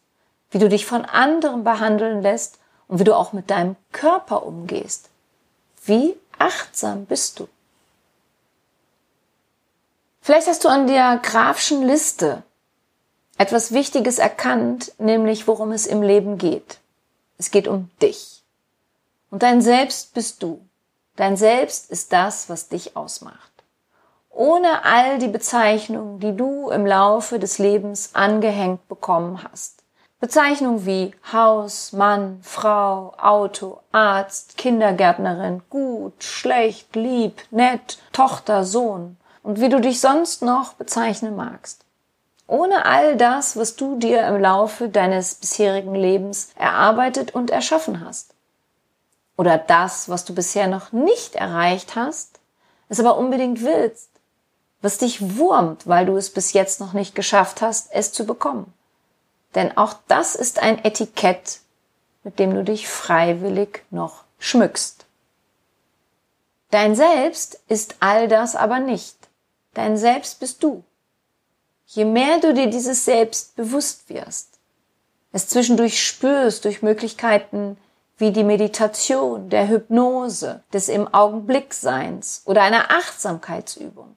wie 0.50 0.58
du 0.58 0.68
dich 0.68 0.84
von 0.84 1.06
anderen 1.06 1.64
behandeln 1.64 2.20
lässt 2.20 2.58
und 2.86 2.98
wie 2.98 3.04
du 3.04 3.16
auch 3.16 3.32
mit 3.32 3.48
deinem 3.48 3.76
Körper 3.92 4.44
umgehst. 4.44 5.08
Wie 5.88 6.14
achtsam 6.38 7.06
bist 7.06 7.40
du? 7.40 7.48
Vielleicht 10.20 10.46
hast 10.46 10.64
du 10.64 10.68
an 10.68 10.86
der 10.86 11.16
grafischen 11.16 11.82
Liste 11.82 12.42
etwas 13.38 13.72
Wichtiges 13.72 14.18
erkannt, 14.18 14.92
nämlich 14.98 15.48
worum 15.48 15.72
es 15.72 15.86
im 15.86 16.02
Leben 16.02 16.36
geht. 16.36 16.78
Es 17.38 17.50
geht 17.50 17.66
um 17.66 17.90
dich. 18.02 18.42
Und 19.30 19.42
dein 19.42 19.62
Selbst 19.62 20.12
bist 20.12 20.42
du. 20.42 20.60
Dein 21.16 21.38
Selbst 21.38 21.90
ist 21.90 22.12
das, 22.12 22.50
was 22.50 22.68
dich 22.68 22.94
ausmacht. 22.94 23.52
Ohne 24.28 24.84
all 24.84 25.18
die 25.18 25.28
Bezeichnungen, 25.28 26.20
die 26.20 26.36
du 26.36 26.68
im 26.68 26.84
Laufe 26.84 27.38
des 27.38 27.56
Lebens 27.56 28.10
angehängt 28.14 28.86
bekommen 28.88 29.42
hast. 29.42 29.77
Bezeichnungen 30.20 30.84
wie 30.84 31.14
Haus, 31.32 31.92
Mann, 31.92 32.40
Frau, 32.42 33.14
Auto, 33.18 33.78
Arzt, 33.92 34.56
Kindergärtnerin, 34.56 35.62
gut, 35.70 36.24
schlecht, 36.24 36.96
lieb, 36.96 37.40
nett, 37.52 37.98
Tochter, 38.12 38.64
Sohn 38.64 39.16
und 39.44 39.60
wie 39.60 39.68
du 39.68 39.80
dich 39.80 40.00
sonst 40.00 40.42
noch 40.42 40.72
bezeichnen 40.72 41.36
magst. 41.36 41.84
Ohne 42.48 42.84
all 42.84 43.16
das, 43.16 43.56
was 43.56 43.76
du 43.76 43.96
dir 43.96 44.26
im 44.26 44.40
Laufe 44.40 44.88
deines 44.88 45.36
bisherigen 45.36 45.94
Lebens 45.94 46.50
erarbeitet 46.56 47.34
und 47.34 47.50
erschaffen 47.50 48.04
hast. 48.04 48.34
Oder 49.36 49.56
das, 49.56 50.08
was 50.08 50.24
du 50.24 50.34
bisher 50.34 50.66
noch 50.66 50.90
nicht 50.90 51.36
erreicht 51.36 51.94
hast, 51.94 52.40
es 52.88 52.98
aber 52.98 53.18
unbedingt 53.18 53.62
willst, 53.62 54.10
was 54.82 54.98
dich 54.98 55.36
wurmt, 55.36 55.86
weil 55.86 56.06
du 56.06 56.16
es 56.16 56.32
bis 56.32 56.54
jetzt 56.54 56.80
noch 56.80 56.92
nicht 56.92 57.14
geschafft 57.14 57.62
hast, 57.62 57.92
es 57.92 58.12
zu 58.12 58.26
bekommen. 58.26 58.72
Denn 59.54 59.76
auch 59.76 59.94
das 60.08 60.34
ist 60.34 60.60
ein 60.60 60.84
Etikett, 60.84 61.60
mit 62.22 62.38
dem 62.38 62.54
du 62.54 62.64
dich 62.64 62.88
freiwillig 62.88 63.82
noch 63.90 64.24
schmückst. 64.38 65.06
Dein 66.70 66.94
Selbst 66.94 67.60
ist 67.68 67.96
all 68.00 68.28
das 68.28 68.54
aber 68.54 68.78
nicht. 68.78 69.16
Dein 69.74 69.96
Selbst 69.96 70.40
bist 70.40 70.62
du. 70.62 70.84
Je 71.86 72.04
mehr 72.04 72.38
du 72.40 72.52
dir 72.52 72.66
dieses 72.66 73.06
Selbst 73.06 73.56
bewusst 73.56 74.10
wirst, 74.10 74.58
es 75.32 75.48
zwischendurch 75.48 76.04
spürst 76.04 76.64
durch 76.64 76.82
Möglichkeiten 76.82 77.78
wie 78.18 78.32
die 78.32 78.44
Meditation, 78.44 79.48
der 79.48 79.68
Hypnose, 79.68 80.62
des 80.72 80.88
im 80.88 81.12
Augenblick 81.14 81.72
Seins 81.72 82.42
oder 82.44 82.62
einer 82.62 82.90
Achtsamkeitsübung, 82.90 84.16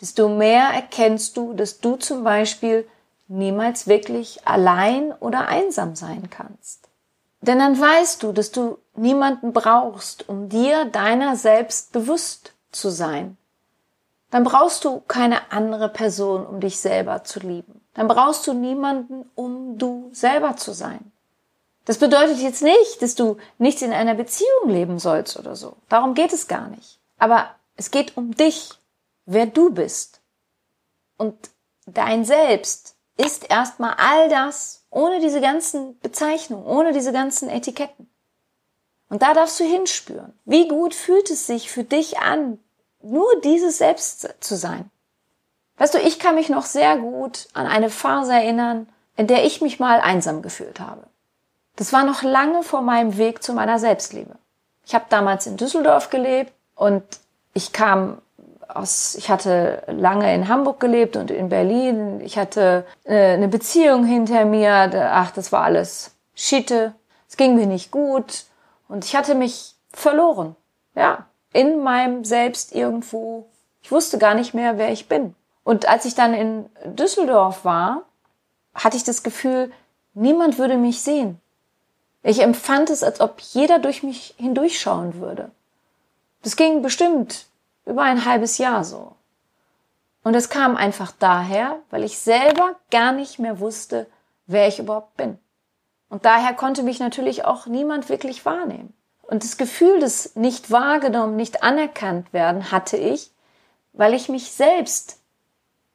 desto 0.00 0.28
mehr 0.28 0.70
erkennst 0.70 1.36
du, 1.36 1.52
dass 1.52 1.78
du 1.78 1.96
zum 1.96 2.24
Beispiel 2.24 2.88
niemals 3.28 3.86
wirklich 3.86 4.46
allein 4.46 5.12
oder 5.12 5.48
einsam 5.48 5.96
sein 5.96 6.30
kannst. 6.30 6.88
Denn 7.40 7.58
dann 7.58 7.78
weißt 7.78 8.22
du, 8.22 8.32
dass 8.32 8.52
du 8.52 8.78
niemanden 8.96 9.52
brauchst, 9.52 10.28
um 10.28 10.48
dir 10.48 10.86
deiner 10.86 11.36
selbst 11.36 11.92
bewusst 11.92 12.52
zu 12.72 12.88
sein. 12.88 13.36
Dann 14.30 14.44
brauchst 14.44 14.84
du 14.84 15.00
keine 15.00 15.52
andere 15.52 15.88
Person, 15.88 16.46
um 16.46 16.60
dich 16.60 16.78
selber 16.80 17.22
zu 17.24 17.40
lieben. 17.40 17.80
Dann 17.94 18.08
brauchst 18.08 18.46
du 18.46 18.52
niemanden, 18.52 19.30
um 19.34 19.78
du 19.78 20.10
selber 20.12 20.56
zu 20.56 20.72
sein. 20.72 21.12
Das 21.84 21.98
bedeutet 21.98 22.38
jetzt 22.38 22.62
nicht, 22.62 23.02
dass 23.02 23.14
du 23.14 23.36
nichts 23.58 23.82
in 23.82 23.92
einer 23.92 24.14
Beziehung 24.14 24.70
leben 24.70 24.98
sollst 24.98 25.38
oder 25.38 25.54
so. 25.54 25.76
Darum 25.88 26.14
geht 26.14 26.32
es 26.32 26.48
gar 26.48 26.68
nicht. 26.68 26.98
Aber 27.18 27.50
es 27.76 27.90
geht 27.90 28.16
um 28.16 28.34
dich, 28.34 28.70
wer 29.26 29.46
du 29.46 29.70
bist. 29.70 30.20
Und 31.16 31.50
dein 31.86 32.24
Selbst 32.24 32.93
ist 33.16 33.50
erstmal 33.50 33.94
all 33.96 34.28
das 34.28 34.84
ohne 34.90 35.20
diese 35.20 35.40
ganzen 35.40 35.98
Bezeichnungen, 36.00 36.66
ohne 36.66 36.92
diese 36.92 37.12
ganzen 37.12 37.48
Etiketten. 37.48 38.08
Und 39.08 39.22
da 39.22 39.34
darfst 39.34 39.60
du 39.60 39.64
hinspüren. 39.64 40.32
Wie 40.44 40.68
gut 40.68 40.94
fühlt 40.94 41.30
es 41.30 41.46
sich 41.46 41.70
für 41.70 41.84
dich 41.84 42.18
an, 42.18 42.58
nur 43.02 43.40
dieses 43.40 43.78
Selbst 43.78 44.28
zu 44.40 44.56
sein? 44.56 44.90
Weißt 45.76 45.94
du, 45.94 45.98
ich 45.98 46.18
kann 46.18 46.36
mich 46.36 46.48
noch 46.48 46.64
sehr 46.64 46.96
gut 46.96 47.48
an 47.52 47.66
eine 47.66 47.90
Phase 47.90 48.32
erinnern, 48.32 48.88
in 49.16 49.26
der 49.26 49.44
ich 49.44 49.60
mich 49.60 49.80
mal 49.80 50.00
einsam 50.00 50.42
gefühlt 50.42 50.80
habe. 50.80 51.06
Das 51.76 51.92
war 51.92 52.04
noch 52.04 52.22
lange 52.22 52.62
vor 52.62 52.82
meinem 52.82 53.16
Weg 53.16 53.42
zu 53.42 53.52
meiner 53.52 53.78
Selbstliebe. 53.78 54.36
Ich 54.86 54.94
habe 54.94 55.06
damals 55.08 55.46
in 55.46 55.56
Düsseldorf 55.56 56.10
gelebt 56.10 56.52
und 56.76 57.02
ich 57.52 57.72
kam 57.72 58.20
aus, 58.68 59.14
ich 59.14 59.30
hatte 59.30 59.82
lange 59.86 60.34
in 60.34 60.48
Hamburg 60.48 60.80
gelebt 60.80 61.16
und 61.16 61.30
in 61.30 61.48
Berlin. 61.48 62.20
Ich 62.20 62.38
hatte 62.38 62.84
äh, 63.04 63.34
eine 63.34 63.48
Beziehung 63.48 64.04
hinter 64.04 64.44
mir. 64.44 64.90
Ach, 65.12 65.30
das 65.30 65.52
war 65.52 65.64
alles 65.64 66.14
Schiete. 66.34 66.94
Es 67.28 67.36
ging 67.36 67.54
mir 67.56 67.66
nicht 67.66 67.90
gut. 67.90 68.44
Und 68.88 69.04
ich 69.04 69.16
hatte 69.16 69.34
mich 69.34 69.74
verloren. 69.92 70.56
Ja, 70.94 71.26
in 71.52 71.82
meinem 71.82 72.24
Selbst 72.24 72.74
irgendwo. 72.74 73.46
Ich 73.82 73.92
wusste 73.92 74.18
gar 74.18 74.34
nicht 74.34 74.54
mehr, 74.54 74.78
wer 74.78 74.90
ich 74.92 75.08
bin. 75.08 75.34
Und 75.62 75.88
als 75.88 76.04
ich 76.04 76.14
dann 76.14 76.34
in 76.34 76.66
Düsseldorf 76.84 77.64
war, 77.64 78.02
hatte 78.74 78.96
ich 78.96 79.04
das 79.04 79.22
Gefühl, 79.22 79.72
niemand 80.14 80.58
würde 80.58 80.76
mich 80.76 81.00
sehen. 81.00 81.40
Ich 82.22 82.42
empfand 82.42 82.90
es, 82.90 83.02
als 83.02 83.20
ob 83.20 83.40
jeder 83.40 83.78
durch 83.78 84.02
mich 84.02 84.34
hindurchschauen 84.38 85.20
würde. 85.20 85.50
Das 86.42 86.56
ging 86.56 86.82
bestimmt 86.82 87.46
über 87.86 88.02
ein 88.02 88.24
halbes 88.24 88.58
Jahr 88.58 88.84
so. 88.84 89.16
Und 90.22 90.34
es 90.34 90.48
kam 90.48 90.76
einfach 90.76 91.12
daher, 91.18 91.80
weil 91.90 92.02
ich 92.02 92.18
selber 92.18 92.76
gar 92.90 93.12
nicht 93.12 93.38
mehr 93.38 93.60
wusste, 93.60 94.06
wer 94.46 94.68
ich 94.68 94.78
überhaupt 94.78 95.16
bin. 95.16 95.38
Und 96.08 96.24
daher 96.24 96.54
konnte 96.54 96.82
mich 96.82 96.98
natürlich 96.98 97.44
auch 97.44 97.66
niemand 97.66 98.08
wirklich 98.08 98.44
wahrnehmen. 98.46 98.94
Und 99.22 99.44
das 99.44 99.56
Gefühl 99.56 100.00
des 100.00 100.36
nicht 100.36 100.70
wahrgenommen, 100.70 101.36
nicht 101.36 101.62
anerkannt 101.62 102.32
werden 102.32 102.70
hatte 102.70 102.96
ich, 102.96 103.32
weil 103.92 104.14
ich 104.14 104.28
mich 104.28 104.52
selbst 104.52 105.18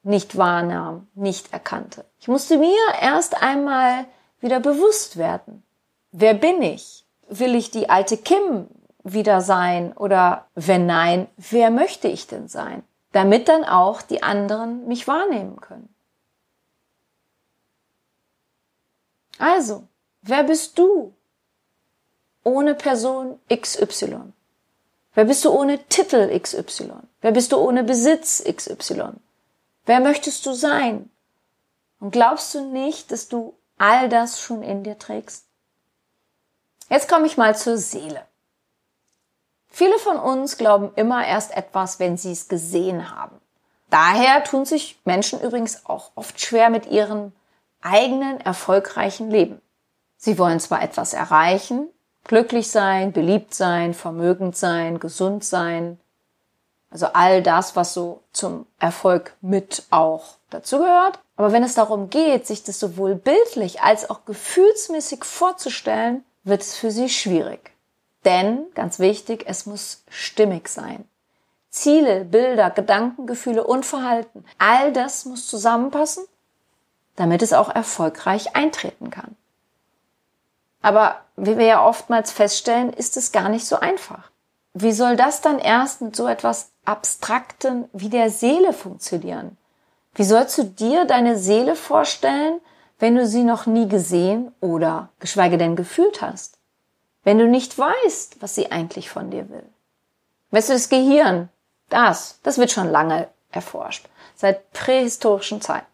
nicht 0.03 0.37
wahrnahm, 0.37 1.07
nicht 1.15 1.53
erkannte. 1.53 2.05
Ich 2.19 2.27
musste 2.27 2.57
mir 2.57 2.77
erst 3.01 3.41
einmal 3.41 4.05
wieder 4.39 4.59
bewusst 4.59 5.17
werden. 5.17 5.63
Wer 6.11 6.33
bin 6.33 6.61
ich? 6.61 7.05
Will 7.27 7.55
ich 7.55 7.71
die 7.71 7.89
alte 7.89 8.17
Kim 8.17 8.67
wieder 9.03 9.41
sein? 9.41 9.95
Oder 9.95 10.47
wenn 10.55 10.85
nein, 10.85 11.27
wer 11.37 11.71
möchte 11.71 12.07
ich 12.07 12.27
denn 12.27 12.47
sein? 12.47 12.83
Damit 13.11 13.47
dann 13.47 13.63
auch 13.63 14.01
die 14.01 14.21
anderen 14.23 14.87
mich 14.87 15.07
wahrnehmen 15.07 15.59
können. 15.61 15.93
Also, 19.37 19.87
wer 20.21 20.43
bist 20.43 20.77
du 20.77 21.13
ohne 22.43 22.75
Person 22.75 23.39
XY? 23.51 24.33
Wer 25.13 25.25
bist 25.25 25.43
du 25.45 25.51
ohne 25.51 25.83
Titel 25.85 26.37
XY? 26.37 26.91
Wer 27.21 27.31
bist 27.31 27.51
du 27.51 27.57
ohne 27.57 27.83
Besitz 27.83 28.43
XY? 28.43 29.13
Wer 29.85 29.99
möchtest 30.01 30.45
du 30.45 30.53
sein? 30.53 31.09
Und 31.99 32.11
glaubst 32.11 32.53
du 32.53 32.61
nicht, 32.61 33.11
dass 33.11 33.27
du 33.27 33.57
all 33.77 34.07
das 34.07 34.39
schon 34.39 34.61
in 34.61 34.83
dir 34.83 34.99
trägst? 34.99 35.45
Jetzt 36.89 37.09
komme 37.09 37.27
ich 37.27 37.37
mal 37.37 37.55
zur 37.57 37.77
Seele. 37.77 38.28
Viele 39.69 39.97
von 39.99 40.17
uns 40.17 40.57
glauben 40.57 40.91
immer 40.95 41.25
erst 41.25 41.55
etwas, 41.55 41.99
wenn 41.99 42.17
sie 42.17 42.31
es 42.31 42.47
gesehen 42.47 43.15
haben. 43.15 43.39
Daher 43.89 44.43
tun 44.43 44.65
sich 44.65 44.99
Menschen 45.05 45.39
übrigens 45.41 45.85
auch 45.85 46.11
oft 46.15 46.39
schwer 46.39 46.69
mit 46.69 46.85
ihrem 46.87 47.31
eigenen 47.81 48.39
erfolgreichen 48.41 49.31
Leben. 49.31 49.61
Sie 50.17 50.37
wollen 50.37 50.59
zwar 50.59 50.83
etwas 50.83 51.13
erreichen, 51.13 51.87
glücklich 52.25 52.69
sein, 52.69 53.13
beliebt 53.13 53.53
sein, 53.53 53.93
vermögend 53.93 54.55
sein, 54.57 54.99
gesund 54.99 55.43
sein, 55.43 55.99
also 56.91 57.07
all 57.13 57.43
das, 57.43 57.75
was 57.75 57.93
so 57.93 58.23
zum 58.33 58.65
Erfolg 58.79 59.35
mit 59.41 59.83
auch 59.91 60.37
dazugehört. 60.49 61.19
Aber 61.35 61.51
wenn 61.51 61.63
es 61.63 61.75
darum 61.75 62.09
geht, 62.09 62.47
sich 62.47 62.63
das 62.63 62.79
sowohl 62.79 63.15
bildlich 63.15 63.81
als 63.81 64.09
auch 64.09 64.25
gefühlsmäßig 64.25 65.23
vorzustellen, 65.23 66.25
wird 66.43 66.61
es 66.61 66.75
für 66.75 66.91
sie 66.91 67.09
schwierig. 67.09 67.71
Denn, 68.29 68.67
ganz 68.75 68.99
wichtig, 68.99 69.45
es 69.47 69.65
muss 69.65 70.03
stimmig 70.07 70.69
sein. 70.69 71.03
Ziele, 71.71 72.25
Bilder, 72.25 72.69
Gedanken, 72.69 73.25
Gefühle 73.25 73.63
und 73.63 73.87
Verhalten. 73.87 74.45
All 74.59 74.93
das 74.93 75.25
muss 75.25 75.47
zusammenpassen, 75.47 76.25
damit 77.15 77.41
es 77.41 77.53
auch 77.53 77.73
erfolgreich 77.73 78.55
eintreten 78.55 79.09
kann. 79.09 79.35
Aber 80.83 81.21
wie 81.37 81.57
wir 81.57 81.65
ja 81.65 81.83
oftmals 81.83 82.31
feststellen, 82.31 82.93
ist 82.93 83.17
es 83.17 83.31
gar 83.31 83.49
nicht 83.49 83.65
so 83.65 83.79
einfach. 83.79 84.29
Wie 84.75 84.91
soll 84.91 85.15
das 85.15 85.41
dann 85.41 85.57
erst 85.57 86.01
mit 86.01 86.15
so 86.15 86.27
etwas 86.27 86.69
Abstrakten 86.85 87.89
wie 87.93 88.09
der 88.09 88.29
Seele 88.29 88.73
funktionieren? 88.73 89.57
Wie 90.13 90.23
sollst 90.23 90.55
du 90.59 90.65
dir 90.65 91.05
deine 91.05 91.39
Seele 91.39 91.75
vorstellen, 91.75 92.61
wenn 92.99 93.15
du 93.15 93.25
sie 93.25 93.43
noch 93.43 93.65
nie 93.65 93.87
gesehen 93.87 94.53
oder 94.61 95.09
geschweige 95.19 95.57
denn 95.57 95.75
gefühlt 95.75 96.21
hast? 96.21 96.58
Wenn 97.23 97.37
du 97.37 97.47
nicht 97.47 97.77
weißt, 97.77 98.41
was 98.41 98.55
sie 98.55 98.71
eigentlich 98.71 99.09
von 99.09 99.29
dir 99.29 99.49
will? 99.49 99.67
Weißt 100.51 100.69
du, 100.69 100.73
das 100.73 100.89
Gehirn, 100.89 101.49
das, 101.89 102.39
das 102.43 102.57
wird 102.57 102.71
schon 102.71 102.89
lange 102.89 103.29
erforscht, 103.51 104.07
seit 104.35 104.71
prähistorischen 104.73 105.61
Zeiten. 105.61 105.85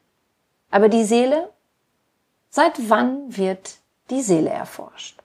Aber 0.72 0.90
die 0.90 1.04
Seele, 1.04 1.50
seit 2.50 2.90
wann 2.90 3.36
wird 3.36 3.78
die 4.10 4.22
Seele 4.22 4.50
erforscht? 4.50 5.20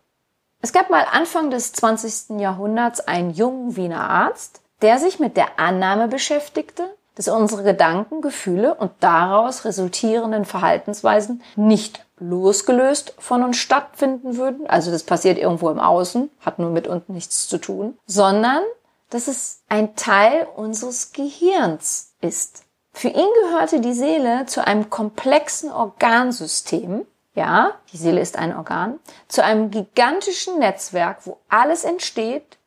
Es 0.63 0.73
gab 0.73 0.91
mal 0.91 1.07
Anfang 1.11 1.51
des 1.51 1.73
20. 1.73 2.41
Jahrhunderts 2.41 3.01
einen 3.01 3.31
jungen 3.31 3.77
Wiener 3.77 4.09
Arzt, 4.09 4.61
der 4.83 4.99
sich 4.99 5.19
mit 5.19 5.37
der 5.37 5.59
Annahme 5.59 6.09
beschäftigte, 6.09 6.95
dass 7.15 7.29
unsere 7.29 7.63
Gedanken, 7.63 8.21
Gefühle 8.21 8.75
und 8.75 8.93
daraus 9.01 9.65
resultierenden 9.65 10.45
Verhaltensweisen 10.45 11.43
nicht 11.57 12.05
losgelöst 12.21 13.15
von 13.19 13.43
uns 13.43 13.57
stattfinden 13.57 14.37
würden, 14.37 14.67
also 14.69 14.91
das 14.91 15.03
passiert 15.03 15.39
irgendwo 15.39 15.71
im 15.71 15.81
Außen, 15.81 16.31
hat 16.41 16.59
nur 16.59 16.71
mit 16.71 16.87
uns 16.87 17.09
nichts 17.09 17.49
zu 17.49 17.59
tun, 17.59 17.99
sondern 18.07 18.63
dass 19.09 19.27
es 19.27 19.63
ein 19.69 19.97
Teil 19.97 20.47
unseres 20.55 21.13
Gehirns 21.13 22.15
ist. 22.21 22.63
Für 22.93 23.09
ihn 23.09 23.29
gehörte 23.43 23.81
die 23.81 23.95
Seele 23.95 24.47
zu 24.47 24.65
einem 24.65 24.91
komplexen 24.91 25.71
Organsystem, 25.73 27.07
ja, 27.35 27.73
die 27.93 27.97
Seele 27.97 28.21
ist 28.21 28.37
ein 28.37 28.57
Organ, 28.57 28.99
zu 29.29 29.43
einem 29.43 29.71
gigantischen 29.71 30.59
Netzwerk, 30.59 31.27
wo 31.27 31.39
alles 31.49 31.85
entsteht 31.85 32.59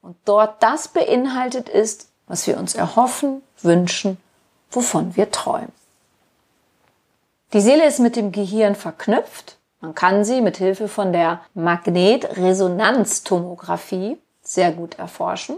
und 0.00 0.16
dort 0.24 0.62
das 0.62 0.88
beinhaltet 0.88 1.68
ist, 1.68 2.08
was 2.26 2.46
wir 2.46 2.58
uns 2.58 2.74
erhoffen, 2.74 3.42
wünschen, 3.60 4.16
wovon 4.70 5.16
wir 5.16 5.30
träumen. 5.30 5.72
Die 7.54 7.60
Seele 7.60 7.86
ist 7.86 8.00
mit 8.00 8.16
dem 8.16 8.32
Gehirn 8.32 8.74
verknüpft. 8.74 9.56
Man 9.80 9.94
kann 9.94 10.24
sie 10.24 10.40
mit 10.40 10.56
Hilfe 10.56 10.88
von 10.88 11.12
der 11.12 11.40
Magnetresonanztomographie 11.54 14.18
sehr 14.42 14.72
gut 14.72 14.98
erforschen. 14.98 15.56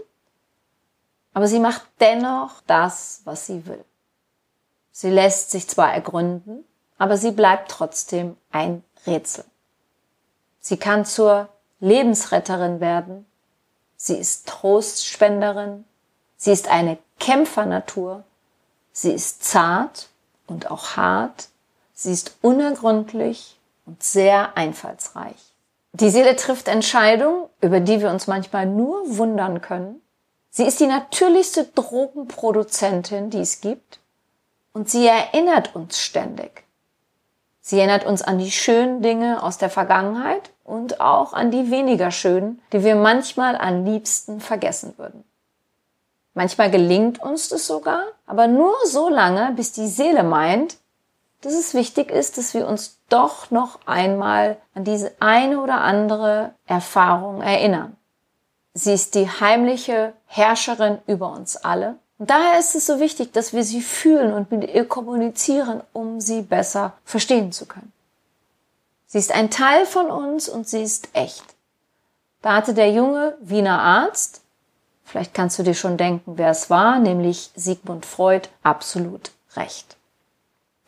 Aber 1.33 1.49
sie 1.49 1.59
macht 1.59 1.87
dennoch 1.99 2.61
das, 2.67 3.23
was 3.25 3.47
sie 3.47 3.65
will. 3.65 3.83
Sie 4.93 5.09
lässt 5.09 5.53
sich 5.53 5.69
zwar 5.69 5.95
ergründen, 5.95 6.67
aber 6.99 7.17
sie 7.17 7.31
bleibt 7.31 7.71
trotzdem 7.71 8.37
ein 8.53 8.85
Rätsel. 9.07 9.47
Sie 10.61 10.77
kann 10.77 11.07
zur 11.07 11.49
Lebensretterin 11.81 12.81
werden. 12.81 13.25
Sie 13.97 14.19
ist 14.19 14.47
Trostspenderin. 14.47 15.87
Sie 16.37 16.53
ist 16.53 16.69
eine 16.69 16.99
Kämpfernatur. 17.21 18.23
Sie 18.93 19.13
ist 19.13 19.45
zart 19.45 20.11
und 20.47 20.71
auch 20.71 20.99
hart. 20.99 21.49
Sie 21.99 22.13
ist 22.13 22.37
unergründlich 22.43 23.59
und 23.87 24.03
sehr 24.03 24.55
einfallsreich. 24.55 25.55
Die 25.95 26.11
Seele 26.11 26.37
trifft 26.37 26.69
Entscheidungen, 26.69 27.47
über 27.63 27.81
die 27.81 28.03
wir 28.03 28.11
uns 28.11 28.27
manchmal 28.27 28.67
nur 28.67 29.17
wundern 29.17 29.63
können. 29.63 30.03
Sie 30.51 30.65
ist 30.65 30.79
die 30.79 30.87
natürlichste 30.87 31.65
Drogenproduzentin, 31.65 33.31
die 33.31 33.41
es 33.41 33.63
gibt. 33.63 33.99
Und 34.75 34.91
sie 34.91 35.07
erinnert 35.07 35.75
uns 35.75 35.99
ständig. 35.99 36.65
Sie 37.63 37.79
erinnert 37.79 38.05
uns 38.05 38.21
an 38.21 38.39
die 38.39 38.51
schönen 38.51 39.01
Dinge 39.01 39.43
aus 39.43 39.57
der 39.57 39.71
Vergangenheit 39.71 40.51
und 40.65 41.01
auch 41.01 41.33
an 41.33 41.51
die 41.51 41.71
weniger 41.71 42.11
schönen, 42.11 42.61
die 42.75 42.85
wir 42.85 42.95
manchmal 42.95 43.57
am 43.57 43.87
liebsten 43.87 44.41
vergessen 44.41 44.93
würden. 44.99 45.25
Manchmal 46.35 46.71
gelingt 46.71 47.23
uns 47.23 47.49
das 47.49 47.67
sogar, 47.67 48.05
aber 48.27 48.49
nur 48.49 48.75
so 48.85 49.09
lange, 49.09 49.53
bis 49.57 49.73
die 49.73 49.89
Seele 49.89 50.25
meint, 50.25 50.77
dass 51.47 51.55
es 51.55 51.75
wichtig 51.75 52.11
ist, 52.11 52.39
dass 52.39 52.55
wir 52.55 52.67
uns 52.67 52.99
doch 53.09 53.51
noch 53.51 53.79
einmal 53.87 54.57
an 54.75 54.85
diese 54.85 55.13
eine 55.21 55.61
oder 55.61 55.81
andere 55.81 56.55
Erfahrung 56.67 57.41
erinnern. 57.41 57.97
Sie 58.75 58.93
ist 58.93 59.15
die 59.15 59.29
heimliche 59.29 60.13
Herrscherin 60.27 60.99
über 61.07 61.31
uns 61.33 61.57
alle. 61.57 61.97
Und 62.19 62.31
daher 62.31 62.59
ist 62.59 62.75
es 62.75 62.87
so 62.87 63.01
wichtig, 63.01 63.33
dass 63.33 63.53
wir 63.53 63.65
sie 63.65 63.81
fühlen 63.81 64.33
und 64.33 64.51
mit 64.51 64.73
ihr 64.73 64.87
kommunizieren, 64.87 65.83
um 65.93 66.21
sie 66.21 66.43
besser 66.43 66.95
verstehen 67.05 67.53
zu 67.53 67.67
können. 67.67 67.93
Sie 69.07 69.19
ist 69.19 69.33
ein 69.33 69.51
Teil 69.51 69.87
von 69.87 70.11
uns 70.11 70.49
und 70.49 70.69
sie 70.69 70.83
ist 70.83 71.09
echt. 71.13 71.45
Da 72.43 72.55
hatte 72.55 72.75
der 72.75 72.91
junge 72.91 73.37
Wiener 73.41 73.81
Arzt 73.81 74.43
vielleicht 75.07 75.33
kannst 75.33 75.59
du 75.59 75.63
dir 75.63 75.75
schon 75.75 75.97
denken, 75.97 76.37
wer 76.37 76.51
es 76.51 76.69
war, 76.69 76.99
nämlich 76.99 77.51
Sigmund 77.55 78.05
Freud, 78.05 78.49
absolut 78.63 79.31
recht. 79.55 79.96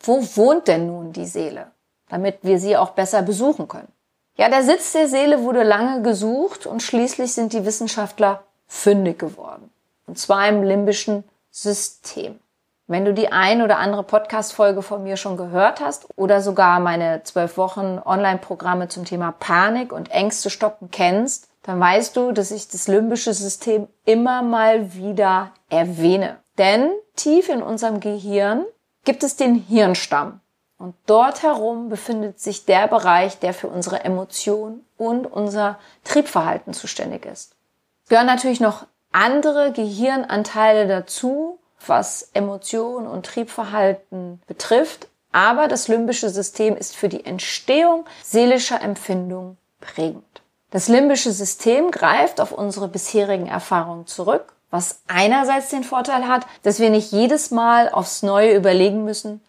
Wo 0.01 0.21
wohnt 0.35 0.67
denn 0.67 0.87
nun 0.87 1.11
die 1.11 1.25
Seele, 1.25 1.71
damit 2.09 2.39
wir 2.41 2.59
sie 2.59 2.77
auch 2.77 2.91
besser 2.91 3.21
besuchen 3.21 3.67
können? 3.67 3.91
Ja, 4.35 4.49
der 4.49 4.63
Sitz 4.63 4.93
der 4.93 5.09
Seele 5.09 5.43
wurde 5.43 5.63
lange 5.63 6.01
gesucht 6.01 6.65
und 6.65 6.81
schließlich 6.81 7.33
sind 7.33 7.51
die 7.51 7.65
Wissenschaftler 7.65 8.43
fündig 8.67 9.19
geworden. 9.19 9.69
Und 10.07 10.17
zwar 10.17 10.47
im 10.47 10.63
limbischen 10.63 11.25
System. 11.51 12.39
Wenn 12.87 13.05
du 13.05 13.13
die 13.13 13.31
ein 13.31 13.61
oder 13.61 13.77
andere 13.77 14.03
Podcast-Folge 14.03 14.81
von 14.81 15.03
mir 15.03 15.17
schon 15.17 15.37
gehört 15.37 15.81
hast 15.81 16.07
oder 16.15 16.41
sogar 16.41 16.79
meine 16.79 17.21
zwölf 17.23 17.57
Wochen 17.57 17.99
Online-Programme 18.03 18.87
zum 18.87 19.05
Thema 19.05 19.31
Panik 19.31 19.91
und 19.91 20.09
Ängste 20.09 20.49
stoppen 20.49 20.89
kennst, 20.89 21.49
dann 21.61 21.79
weißt 21.79 22.15
du, 22.15 22.31
dass 22.31 22.49
ich 22.49 22.67
das 22.67 22.87
limbische 22.87 23.33
System 23.33 23.87
immer 24.05 24.41
mal 24.41 24.93
wieder 24.93 25.51
erwähne. 25.69 26.37
Denn 26.57 26.89
tief 27.15 27.49
in 27.49 27.61
unserem 27.61 27.99
Gehirn 27.99 28.65
gibt 29.09 29.23
es 29.23 29.35
den 29.35 29.55
Hirnstamm. 29.55 30.39
Und 30.77 30.93
dort 31.07 31.41
herum 31.41 31.89
befindet 31.89 32.39
sich 32.39 32.65
der 32.65 32.87
Bereich, 32.87 33.39
der 33.39 33.55
für 33.55 33.67
unsere 33.67 34.03
Emotionen 34.05 34.85
und 34.97 35.25
unser 35.25 35.79
Triebverhalten 36.03 36.73
zuständig 36.75 37.25
ist. 37.25 37.55
Es 38.03 38.09
gehören 38.09 38.27
natürlich 38.27 38.59
noch 38.59 38.85
andere 39.11 39.71
Gehirnanteile 39.71 40.87
dazu, 40.87 41.57
was 41.87 42.29
Emotionen 42.35 43.07
und 43.07 43.25
Triebverhalten 43.25 44.43
betrifft. 44.45 45.07
Aber 45.31 45.67
das 45.67 45.87
limbische 45.87 46.29
System 46.29 46.77
ist 46.77 46.95
für 46.95 47.09
die 47.09 47.25
Entstehung 47.25 48.05
seelischer 48.21 48.79
Empfindungen 48.79 49.57
prägend. 49.81 50.43
Das 50.69 50.87
limbische 50.87 51.31
System 51.31 51.89
greift 51.89 52.39
auf 52.39 52.51
unsere 52.51 52.87
bisherigen 52.87 53.47
Erfahrungen 53.47 54.05
zurück, 54.05 54.53
was 54.69 55.01
einerseits 55.07 55.69
den 55.69 55.83
Vorteil 55.83 56.27
hat, 56.27 56.45
dass 56.63 56.79
wir 56.79 56.89
nicht 56.89 57.11
jedes 57.11 57.51
Mal 57.51 57.89
aufs 57.89 58.23
Neue 58.23 58.55
überlegen 58.55 59.03
müssen, 59.03 59.41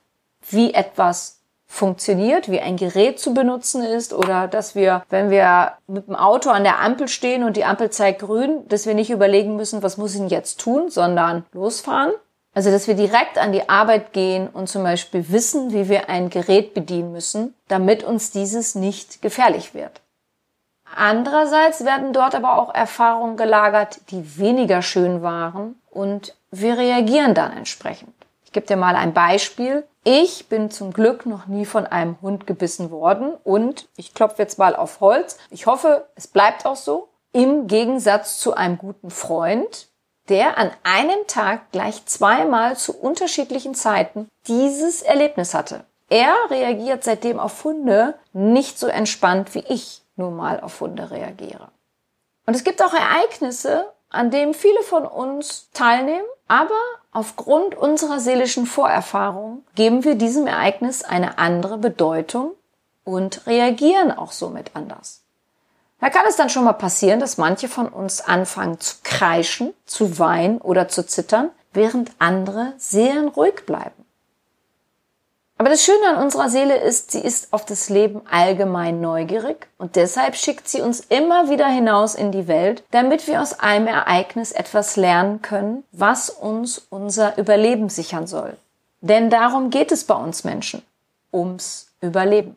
wie 0.49 0.73
etwas 0.75 1.41
funktioniert, 1.67 2.51
wie 2.51 2.61
ein 2.61 2.77
Gerät 2.77 3.21
zu 3.21 3.33
benutzen 3.33 3.85
ist 3.85 4.13
oder 4.13 4.49
dass 4.49 4.75
wir, 4.75 5.05
wenn 5.09 5.31
wir 5.31 5.75
mit 5.87 6.09
dem 6.09 6.17
Auto 6.17 6.51
an 6.51 6.65
der 6.65 6.81
Ampel 6.81 7.07
stehen 7.07 7.45
und 7.45 7.57
die 7.57 7.65
Ampel 7.65 7.91
zeigt 7.91 8.23
grün, 8.23 8.67
dass 8.69 8.87
wir 8.87 8.95
nicht 8.95 9.11
überlegen 9.11 9.55
müssen, 9.55 9.83
was 9.83 9.97
muss 9.97 10.15
ich 10.15 10.19
denn 10.19 10.29
jetzt 10.29 10.59
tun, 10.59 10.91
sondern 10.91 11.45
losfahren. 11.53 12.13
Also, 12.53 12.73
dass 12.73 12.89
wir 12.89 12.95
direkt 12.95 13.39
an 13.39 13.53
die 13.53 13.69
Arbeit 13.69 14.13
gehen 14.13 14.49
und 14.49 14.69
zum 14.69 14.83
Beispiel 14.83 15.27
wissen, 15.29 15.73
wie 15.73 15.89
wir 15.89 16.09
ein 16.09 16.31
Gerät 16.31 16.75
bedienen 16.75 17.13
müssen, 17.13 17.55
damit 17.69 18.03
uns 18.03 18.33
dieses 18.33 18.75
nicht 18.75 19.23
gefährlich 19.23 19.73
wird. 19.73 20.01
Andererseits 20.97 21.85
werden 21.85 22.13
dort 22.13 22.35
aber 22.35 22.59
auch 22.59 22.75
Erfahrungen 22.75 23.37
gelagert, 23.37 24.01
die 24.11 24.39
weniger 24.39 24.83
schön 24.83 25.23
waren 25.23 25.81
und 25.91 26.35
wir 26.51 26.79
reagieren 26.79 27.35
dann 27.35 27.57
entsprechend. 27.57 28.15
Ich 28.45 28.53
gebe 28.53 28.67
dir 28.67 28.77
mal 28.77 28.97
ein 28.97 29.15
Beispiel. 29.15 29.87
Ich 30.03 30.49
bin 30.49 30.71
zum 30.71 30.93
Glück 30.93 31.27
noch 31.27 31.47
nie 31.47 31.65
von 31.65 31.87
einem 31.87 32.17
Hund 32.21 32.47
gebissen 32.47 32.91
worden 32.91 33.35
und 33.45 33.89
ich 33.97 34.15
klopfe 34.15 34.43
jetzt 34.43 34.59
mal 34.59 34.75
auf 34.75 35.01
Holz. 35.01 35.39
Ich 35.51 35.67
hoffe, 35.67 36.09
es 36.17 36.27
bleibt 36.27 36.67
auch 36.67 36.77
so. 36.77 37.09
Im 37.33 37.69
Gegensatz 37.69 38.41
zu 38.41 38.55
einem 38.55 38.77
guten 38.77 39.11
Freund, 39.11 39.89
der 40.29 40.59
an 40.59 40.73
einem 40.83 41.27
Tag 41.29 41.71
gleich 41.71 42.05
zweimal 42.07 42.77
zu 42.77 42.99
unterschiedlichen 42.99 43.77
Zeiten 43.77 44.27
dieses 44.49 45.03
Erlebnis 45.03 45.55
hatte. 45.55 45.85
Er 46.09 46.35
reagiert 46.51 47.05
seitdem 47.05 47.39
auf 47.39 47.63
Hunde 47.63 48.15
nicht 48.33 48.81
so 48.81 48.89
entspannt 48.89 49.55
wie 49.55 49.65
ich 49.69 50.03
nur 50.21 50.31
mal 50.31 50.61
auf 50.61 50.81
Hunde 50.81 51.11
reagiere. 51.11 51.69
Und 52.47 52.55
es 52.55 52.63
gibt 52.63 52.83
auch 52.83 52.95
Ereignisse, 52.95 53.93
an 54.09 54.31
denen 54.31 54.55
viele 54.55 54.83
von 54.83 55.05
uns 55.07 55.71
teilnehmen, 55.73 56.27
aber 56.47 56.81
aufgrund 57.13 57.75
unserer 57.77 58.21
seelischen 58.21 58.67
Vorerfahrung 58.67 59.65
geben 59.75 60.05
wir 60.05 60.15
diesem 60.15 60.47
Ereignis 60.47 61.03
eine 61.03 61.39
andere 61.39 61.79
Bedeutung 61.79 62.53
und 63.05 63.47
reagieren 63.47 64.13
auch 64.13 64.33
somit 64.33 64.73
anders. 64.75 65.23
Da 66.01 66.09
kann 66.09 66.27
es 66.29 66.37
dann 66.37 66.49
schon 66.49 66.65
mal 66.65 66.73
passieren, 66.73 67.21
dass 67.21 67.39
manche 67.39 67.69
von 67.69 67.89
uns 67.89 68.21
anfangen 68.21 68.81
zu 68.81 68.97
kreischen, 69.03 69.75
zu 69.85 70.19
weinen 70.19 70.59
oder 70.59 70.89
zu 70.89 71.07
zittern, 71.07 71.51
während 71.73 72.13
andere 72.19 72.73
sehr 72.79 73.23
ruhig 73.29 73.67
bleiben. 73.67 74.05
Aber 75.61 75.69
das 75.69 75.85
Schöne 75.85 76.09
an 76.09 76.23
unserer 76.23 76.49
Seele 76.49 76.79
ist, 76.79 77.11
sie 77.11 77.21
ist 77.21 77.53
auf 77.53 77.67
das 77.67 77.91
Leben 77.91 78.23
allgemein 78.31 79.03
neugierig 79.03 79.69
und 79.77 79.95
deshalb 79.95 80.35
schickt 80.35 80.67
sie 80.67 80.81
uns 80.81 81.01
immer 81.01 81.51
wieder 81.51 81.67
hinaus 81.67 82.15
in 82.15 82.33
die 82.33 82.49
Welt, 82.49 82.83
damit 82.93 83.27
wir 83.27 83.43
aus 83.43 83.61
einem 83.61 83.87
Ereignis 83.87 84.53
etwas 84.53 84.97
lernen 84.97 85.43
können, 85.43 85.85
was 85.93 86.31
uns 86.31 86.79
unser 86.89 87.37
Überleben 87.37 87.91
sichern 87.91 88.27
soll. 88.27 88.57
Denn 89.03 89.29
darum 89.29 89.69
geht 89.69 89.93
es 89.93 90.05
bei 90.05 90.15
uns 90.15 90.45
Menschen, 90.45 90.83
ums 91.31 91.89
Überleben. 92.01 92.57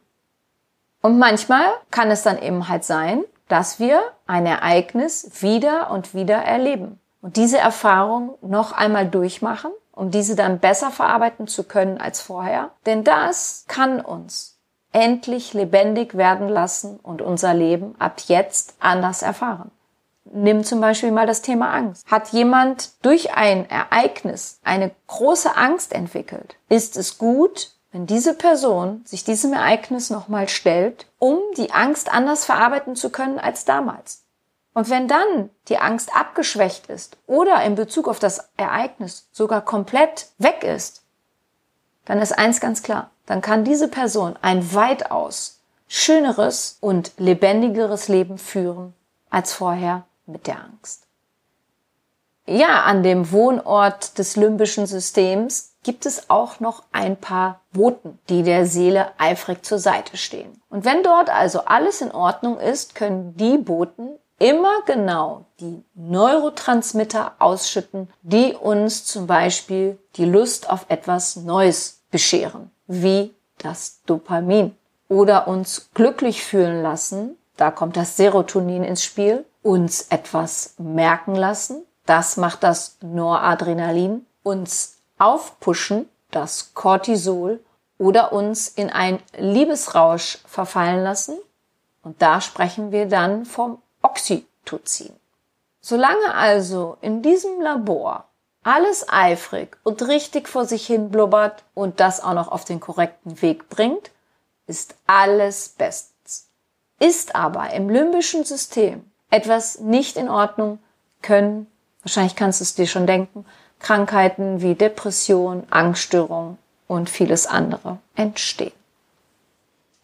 Und 1.02 1.20
manchmal 1.20 1.74
kann 1.92 2.10
es 2.10 2.24
dann 2.24 2.42
eben 2.42 2.70
halt 2.70 2.86
sein, 2.86 3.26
dass 3.50 3.82
wir 3.82 4.02
ein 4.28 4.46
Ereignis 4.46 5.30
wieder 5.42 5.92
und 5.92 6.14
wieder 6.14 6.38
erleben 6.38 7.02
und 7.22 7.36
diese 7.36 7.58
Erfahrung 7.58 8.36
noch 8.42 8.72
einmal 8.72 9.10
durchmachen, 9.10 9.74
um 9.94 10.12
diese 10.12 10.36
dann 10.36 10.60
besser 10.60 10.92
verarbeiten 10.92 11.48
zu 11.48 11.64
können 11.64 11.98
als 11.98 12.22
vorher. 12.22 12.72
Denn 12.86 13.04
das 13.04 13.66
kann 13.68 14.02
uns 14.02 14.58
endlich 14.92 15.54
lebendig 15.54 16.16
werden 16.16 16.50
lassen 16.50 17.00
und 17.02 17.22
unser 17.22 17.54
Leben 17.54 17.96
ab 18.00 18.22
jetzt 18.28 18.76
anders 18.80 19.22
erfahren. 19.22 19.72
Nimm 20.26 20.64
zum 20.64 20.82
Beispiel 20.82 21.12
mal 21.12 21.28
das 21.28 21.42
Thema 21.42 21.72
Angst. 21.74 22.10
Hat 22.10 22.30
jemand 22.30 22.92
durch 23.02 23.34
ein 23.36 23.70
Ereignis 23.70 24.60
eine 24.64 24.92
große 25.08 25.56
Angst 25.56 25.94
entwickelt? 25.94 26.56
Ist 26.70 26.98
es 26.98 27.18
gut, 27.18 27.72
wenn 27.94 28.08
diese 28.08 28.34
Person 28.34 29.02
sich 29.06 29.24
diesem 29.24 29.54
Ereignis 29.54 30.10
nochmal 30.10 30.50
stellt, 30.50 31.06
um 31.20 31.38
die 31.58 31.72
Angst 31.72 32.12
anders 32.12 32.44
verarbeiten 32.44 32.96
zu 32.96 33.12
können 33.12 33.38
als 33.38 33.66
damals. 33.66 34.23
Und 34.74 34.90
wenn 34.90 35.08
dann 35.08 35.50
die 35.68 35.78
Angst 35.78 36.16
abgeschwächt 36.16 36.88
ist 36.88 37.18
oder 37.28 37.64
in 37.64 37.76
Bezug 37.76 38.08
auf 38.08 38.20
das 38.20 38.50
Ereignis 38.58 39.28
sogar 39.32 39.62
komplett 39.62 40.28
weg 40.40 40.64
ist, 40.64 41.04
dann 42.06 42.20
ist 42.20 42.38
eins 42.38 42.60
ganz 42.60 42.84
klar, 42.84 43.12
dann 43.26 43.42
kann 43.42 43.64
diese 43.64 43.88
Person 43.88 44.36
ein 44.42 44.74
weitaus 44.74 45.62
schöneres 45.88 46.78
und 46.82 47.12
lebendigeres 47.18 48.08
Leben 48.08 48.38
führen 48.38 48.94
als 49.30 49.54
vorher 49.54 50.06
mit 50.26 50.48
der 50.48 50.60
Angst. 50.64 51.08
Ja, 52.46 52.84
an 52.84 53.04
dem 53.04 53.32
Wohnort 53.32 54.18
des 54.18 54.36
limbischen 54.36 54.86
Systems 54.86 55.76
gibt 55.84 56.06
es 56.06 56.30
auch 56.30 56.60
noch 56.60 56.84
ein 56.92 57.16
paar 57.16 57.62
Boten, 57.72 58.20
die 58.28 58.44
der 58.44 58.66
Seele 58.66 59.12
eifrig 59.18 59.64
zur 59.64 59.80
Seite 59.80 60.18
stehen. 60.18 60.62
Und 60.70 60.84
wenn 60.84 61.04
dort 61.04 61.30
also 61.30 61.62
alles 61.66 62.02
in 62.02 62.12
Ordnung 62.12 62.60
ist, 62.60 62.96
können 62.96 63.38
die 63.38 63.58
Boten 63.58 64.18
immer 64.40 64.82
genau 64.86 65.46
die 65.60 65.84
Neurotransmitter 65.96 67.36
ausschütten, 67.40 68.10
die 68.22 68.54
uns 68.54 69.06
zum 69.06 69.28
Beispiel 69.28 69.98
die 70.16 70.26
Lust 70.26 70.70
auf 70.70 70.86
etwas 70.90 71.36
Neues 71.38 72.02
bescheren, 72.12 72.72
wie 72.88 73.34
das 73.58 74.02
Dopamin. 74.06 74.76
Oder 75.10 75.48
uns 75.48 75.90
glücklich 75.94 76.44
fühlen 76.44 76.82
lassen, 76.82 77.38
da 77.58 77.72
kommt 77.72 77.98
das 77.98 78.18
Serotonin 78.18 78.84
ins 78.84 79.04
Spiel, 79.04 79.46
uns 79.62 80.08
etwas 80.10 80.74
merken 80.78 81.36
lassen, 81.36 81.84
das 82.06 82.36
macht 82.38 82.64
das 82.64 82.98
Noradrenalin, 83.02 84.26
uns 84.44 84.98
aufpushen, 85.18 86.10
das 86.32 86.74
Cortisol, 86.74 87.60
oder 87.98 88.34
uns 88.34 88.68
in 88.68 88.90
ein 88.90 89.20
Liebesrausch 89.38 90.40
verfallen 90.46 91.04
lassen. 91.04 91.38
Und 92.02 92.22
da 92.22 92.42
sprechen 92.42 92.92
wir 92.92 93.08
dann 93.08 93.46
vom 93.46 93.82
Oxytocin. 94.04 95.14
Solange 95.82 96.36
also 96.36 96.98
in 97.02 97.22
diesem 97.22 97.60
Labor 97.60 98.26
alles 98.64 99.08
eifrig 99.10 99.78
und 99.84 100.08
richtig 100.08 100.48
vor 100.48 100.66
sich 100.66 100.86
hin 100.86 101.10
blubbert 101.10 101.64
und 101.74 102.00
das 102.00 102.22
auch 102.22 102.34
noch 102.34 102.48
auf 102.48 102.64
den 102.64 102.80
korrekten 102.80 103.42
Weg 103.42 103.70
bringt, 103.70 104.12
ist 104.68 104.96
alles 105.08 105.70
bestens. 105.70 106.50
Ist 107.00 107.36
aber 107.36 107.72
im 107.72 107.90
limbischen 107.90 108.46
System 108.46 109.10
etwas 109.30 109.80
nicht 109.80 110.16
in 110.16 110.30
Ordnung, 110.30 110.80
können, 111.22 111.68
wahrscheinlich 112.04 112.36
kannst 112.36 112.60
du 112.60 112.64
es 112.64 112.76
dir 112.76 112.86
schon 112.86 113.08
denken, 113.08 113.46
Krankheiten 113.80 114.62
wie 114.62 114.76
Depression, 114.76 115.64
Angststörung 115.70 116.58
und 116.88 117.10
vieles 117.10 117.48
andere 117.48 117.98
entstehen. 118.16 118.83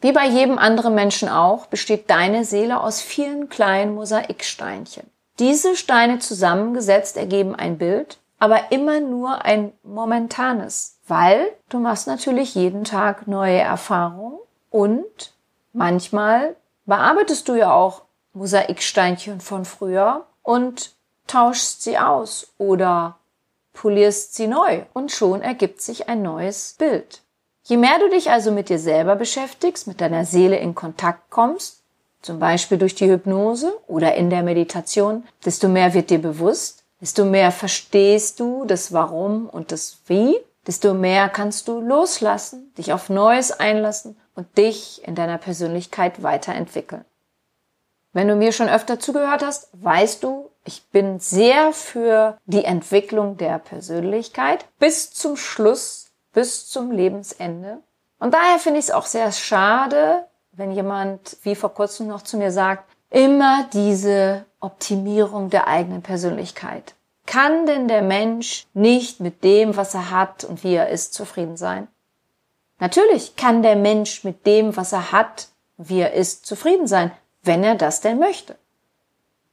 Wie 0.00 0.12
bei 0.12 0.26
jedem 0.26 0.58
anderen 0.58 0.94
Menschen 0.94 1.28
auch, 1.28 1.66
besteht 1.66 2.08
deine 2.08 2.44
Seele 2.44 2.80
aus 2.80 3.00
vielen 3.00 3.48
kleinen 3.48 3.94
Mosaiksteinchen. 3.94 5.10
Diese 5.38 5.76
Steine 5.76 6.18
zusammengesetzt 6.18 7.16
ergeben 7.16 7.54
ein 7.54 7.76
Bild, 7.76 8.18
aber 8.38 8.72
immer 8.72 9.00
nur 9.00 9.44
ein 9.44 9.72
momentanes, 9.82 10.98
weil 11.06 11.52
du 11.68 11.78
machst 11.78 12.06
natürlich 12.06 12.54
jeden 12.54 12.84
Tag 12.84 13.26
neue 13.26 13.58
Erfahrungen 13.58 14.38
und 14.70 15.34
manchmal 15.72 16.56
bearbeitest 16.86 17.48
du 17.48 17.54
ja 17.54 17.72
auch 17.72 18.02
Mosaiksteinchen 18.32 19.40
von 19.40 19.64
früher 19.64 20.24
und 20.42 20.92
tauschst 21.26 21.82
sie 21.82 21.98
aus 21.98 22.52
oder 22.56 23.16
polierst 23.72 24.34
sie 24.34 24.46
neu 24.46 24.82
und 24.94 25.12
schon 25.12 25.42
ergibt 25.42 25.82
sich 25.82 26.08
ein 26.08 26.22
neues 26.22 26.74
Bild. 26.78 27.22
Je 27.70 27.76
mehr 27.76 28.00
du 28.00 28.08
dich 28.08 28.32
also 28.32 28.50
mit 28.50 28.68
dir 28.68 28.80
selber 28.80 29.14
beschäftigst, 29.14 29.86
mit 29.86 30.00
deiner 30.00 30.24
Seele 30.24 30.58
in 30.58 30.74
Kontakt 30.74 31.30
kommst, 31.30 31.84
zum 32.20 32.40
Beispiel 32.40 32.78
durch 32.78 32.96
die 32.96 33.08
Hypnose 33.08 33.72
oder 33.86 34.16
in 34.16 34.28
der 34.28 34.42
Meditation, 34.42 35.22
desto 35.44 35.68
mehr 35.68 35.94
wird 35.94 36.10
dir 36.10 36.20
bewusst, 36.20 36.82
desto 37.00 37.24
mehr 37.24 37.52
verstehst 37.52 38.40
du 38.40 38.64
das 38.64 38.92
Warum 38.92 39.48
und 39.48 39.70
das 39.70 39.98
Wie, 40.06 40.36
desto 40.66 40.94
mehr 40.94 41.28
kannst 41.28 41.68
du 41.68 41.80
loslassen, 41.80 42.74
dich 42.76 42.92
auf 42.92 43.08
Neues 43.08 43.52
einlassen 43.52 44.16
und 44.34 44.58
dich 44.58 45.06
in 45.06 45.14
deiner 45.14 45.38
Persönlichkeit 45.38 46.24
weiterentwickeln. 46.24 47.04
Wenn 48.12 48.26
du 48.26 48.34
mir 48.34 48.50
schon 48.50 48.68
öfter 48.68 48.98
zugehört 48.98 49.44
hast, 49.44 49.68
weißt 49.74 50.24
du, 50.24 50.50
ich 50.64 50.82
bin 50.90 51.20
sehr 51.20 51.72
für 51.72 52.36
die 52.46 52.64
Entwicklung 52.64 53.36
der 53.36 53.60
Persönlichkeit 53.60 54.64
bis 54.80 55.12
zum 55.12 55.36
Schluss, 55.36 56.09
bis 56.32 56.68
zum 56.68 56.90
Lebensende. 56.90 57.78
Und 58.18 58.34
daher 58.34 58.58
finde 58.58 58.78
ich 58.78 58.86
es 58.86 58.90
auch 58.90 59.06
sehr 59.06 59.32
schade, 59.32 60.26
wenn 60.52 60.72
jemand, 60.72 61.36
wie 61.42 61.54
vor 61.54 61.74
kurzem 61.74 62.08
noch 62.08 62.22
zu 62.22 62.36
mir 62.36 62.52
sagt, 62.52 62.84
immer 63.10 63.68
diese 63.72 64.44
Optimierung 64.60 65.50
der 65.50 65.66
eigenen 65.66 66.02
Persönlichkeit. 66.02 66.94
Kann 67.26 67.66
denn 67.66 67.88
der 67.88 68.02
Mensch 68.02 68.66
nicht 68.74 69.20
mit 69.20 69.44
dem, 69.44 69.76
was 69.76 69.94
er 69.94 70.10
hat 70.10 70.44
und 70.44 70.64
wie 70.64 70.74
er 70.74 70.88
ist, 70.88 71.14
zufrieden 71.14 71.56
sein? 71.56 71.88
Natürlich 72.78 73.36
kann 73.36 73.62
der 73.62 73.76
Mensch 73.76 74.24
mit 74.24 74.46
dem, 74.46 74.76
was 74.76 74.92
er 74.92 75.12
hat, 75.12 75.48
wie 75.76 76.00
er 76.00 76.12
ist, 76.12 76.46
zufrieden 76.46 76.86
sein 76.86 77.12
wenn 77.42 77.64
er 77.64 77.74
das 77.74 78.00
denn 78.00 78.18
möchte. 78.18 78.56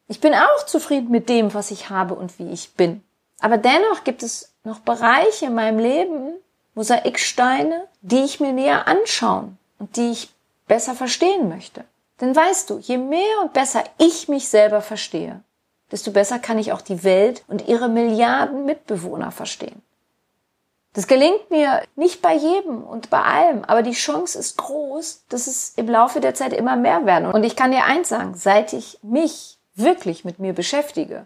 Ich 0.08 0.20
bin 0.20 0.34
auch 0.34 0.66
zufrieden 0.66 1.10
mit 1.10 1.30
dem, 1.30 1.54
was 1.54 1.72
ich 1.72 1.90
habe 1.90 2.14
und 2.16 2.40
wie 2.40 2.52
ich 2.52 2.74
bin. 2.74 3.04
Aber 3.40 3.58
dennoch 3.58 4.04
gibt 4.04 4.24
es 4.24 4.54
noch 4.64 4.80
Bereiche 4.80 5.46
in 5.46 5.54
meinem 5.54 5.80
Leben, 5.80 6.34
Mosaiksteine, 6.78 7.88
die 8.02 8.24
ich 8.24 8.40
mir 8.40 8.54
näher 8.54 8.88
anschauen 8.88 9.58
und 9.80 9.98
die 9.98 10.12
ich 10.12 10.30
besser 10.68 10.94
verstehen 10.94 11.50
möchte. 11.50 11.84
Denn 12.22 12.36
weißt 12.36 12.70
du, 12.70 12.78
je 12.78 13.00
mehr 13.00 13.42
und 13.42 13.54
besser 13.54 13.84
ich 13.98 14.28
mich 14.28 14.48
selber 14.48 14.84
verstehe, 14.84 15.42
desto 15.92 16.12
besser 16.12 16.38
kann 16.38 16.60
ich 16.60 16.72
auch 16.72 16.82
die 16.82 17.04
Welt 17.04 17.44
und 17.48 17.68
ihre 17.68 17.90
Milliarden 17.90 18.66
Mitbewohner 18.66 19.32
verstehen. 19.32 19.82
Das 20.94 21.08
gelingt 21.08 21.50
mir 21.50 21.82
nicht 21.96 22.22
bei 22.22 22.36
jedem 22.36 22.84
und 22.84 23.10
bei 23.10 23.24
allem, 23.24 23.64
aber 23.64 23.82
die 23.82 23.94
Chance 23.94 24.38
ist 24.38 24.58
groß, 24.58 25.24
dass 25.30 25.48
es 25.48 25.74
im 25.78 25.90
Laufe 25.90 26.20
der 26.20 26.36
Zeit 26.36 26.54
immer 26.54 26.76
mehr 26.76 27.08
werden. 27.08 27.32
Und 27.32 27.44
ich 27.44 27.56
kann 27.56 27.72
dir 27.72 27.86
eins 27.86 28.10
sagen, 28.10 28.36
seit 28.36 28.74
ich 28.74 29.00
mich 29.02 29.58
wirklich 29.74 30.26
mit 30.26 30.38
mir 30.38 30.54
beschäftige, 30.54 31.26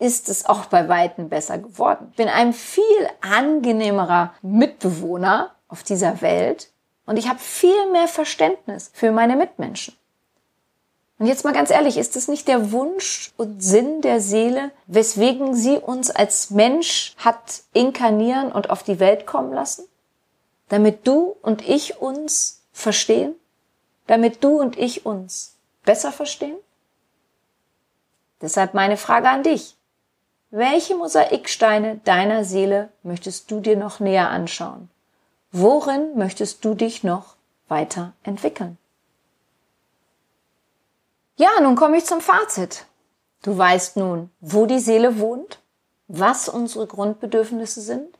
ist 0.00 0.28
es 0.28 0.46
auch 0.46 0.64
bei 0.64 0.88
Weitem 0.88 1.28
besser 1.28 1.58
geworden. 1.58 2.08
Ich 2.10 2.16
bin 2.16 2.28
ein 2.28 2.52
viel 2.52 2.82
angenehmerer 3.20 4.34
Mitbewohner 4.42 5.54
auf 5.68 5.82
dieser 5.82 6.22
Welt 6.22 6.70
und 7.06 7.18
ich 7.18 7.28
habe 7.28 7.38
viel 7.38 7.90
mehr 7.92 8.08
Verständnis 8.08 8.90
für 8.94 9.12
meine 9.12 9.36
Mitmenschen. 9.36 9.94
Und 11.18 11.26
jetzt 11.26 11.44
mal 11.44 11.52
ganz 11.52 11.70
ehrlich, 11.70 11.98
ist 11.98 12.16
es 12.16 12.28
nicht 12.28 12.48
der 12.48 12.72
Wunsch 12.72 13.32
und 13.36 13.62
Sinn 13.62 14.00
der 14.00 14.22
Seele, 14.22 14.70
weswegen 14.86 15.54
sie 15.54 15.76
uns 15.76 16.10
als 16.10 16.48
Mensch 16.48 17.14
hat 17.18 17.62
inkarnieren 17.74 18.50
und 18.50 18.70
auf 18.70 18.82
die 18.82 19.00
Welt 19.00 19.26
kommen 19.26 19.52
lassen? 19.52 19.84
Damit 20.70 21.06
du 21.06 21.36
und 21.42 21.68
ich 21.68 22.00
uns 22.00 22.62
verstehen? 22.72 23.34
Damit 24.06 24.42
du 24.42 24.58
und 24.58 24.78
ich 24.78 25.04
uns 25.04 25.56
besser 25.84 26.10
verstehen? 26.10 26.56
Deshalb 28.40 28.72
meine 28.72 28.96
Frage 28.96 29.28
an 29.28 29.42
dich. 29.42 29.76
Welche 30.52 30.96
Mosaiksteine 30.96 32.00
deiner 32.04 32.44
Seele 32.44 32.88
möchtest 33.04 33.50
du 33.52 33.60
dir 33.60 33.76
noch 33.76 34.00
näher 34.00 34.30
anschauen? 34.30 34.90
Worin 35.52 36.16
möchtest 36.16 36.64
du 36.64 36.74
dich 36.74 37.04
noch 37.04 37.36
weiter 37.68 38.14
entwickeln? 38.24 38.76
Ja, 41.36 41.50
nun 41.62 41.76
komme 41.76 41.98
ich 41.98 42.04
zum 42.04 42.20
Fazit. 42.20 42.86
Du 43.42 43.56
weißt 43.56 43.96
nun, 43.96 44.30
wo 44.40 44.66
die 44.66 44.80
Seele 44.80 45.20
wohnt, 45.20 45.60
was 46.08 46.48
unsere 46.48 46.88
Grundbedürfnisse 46.88 47.80
sind 47.80 48.18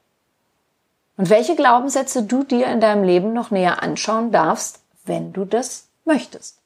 und 1.16 1.30
welche 1.30 1.56
Glaubenssätze 1.56 2.22
du 2.22 2.44
dir 2.44 2.68
in 2.68 2.80
deinem 2.80 3.02
Leben 3.02 3.32
noch 3.32 3.50
näher 3.50 3.82
anschauen 3.82 4.30
darfst, 4.30 4.78
wenn 5.04 5.32
du 5.32 5.44
das 5.44 5.88
möchtest. 6.04 6.60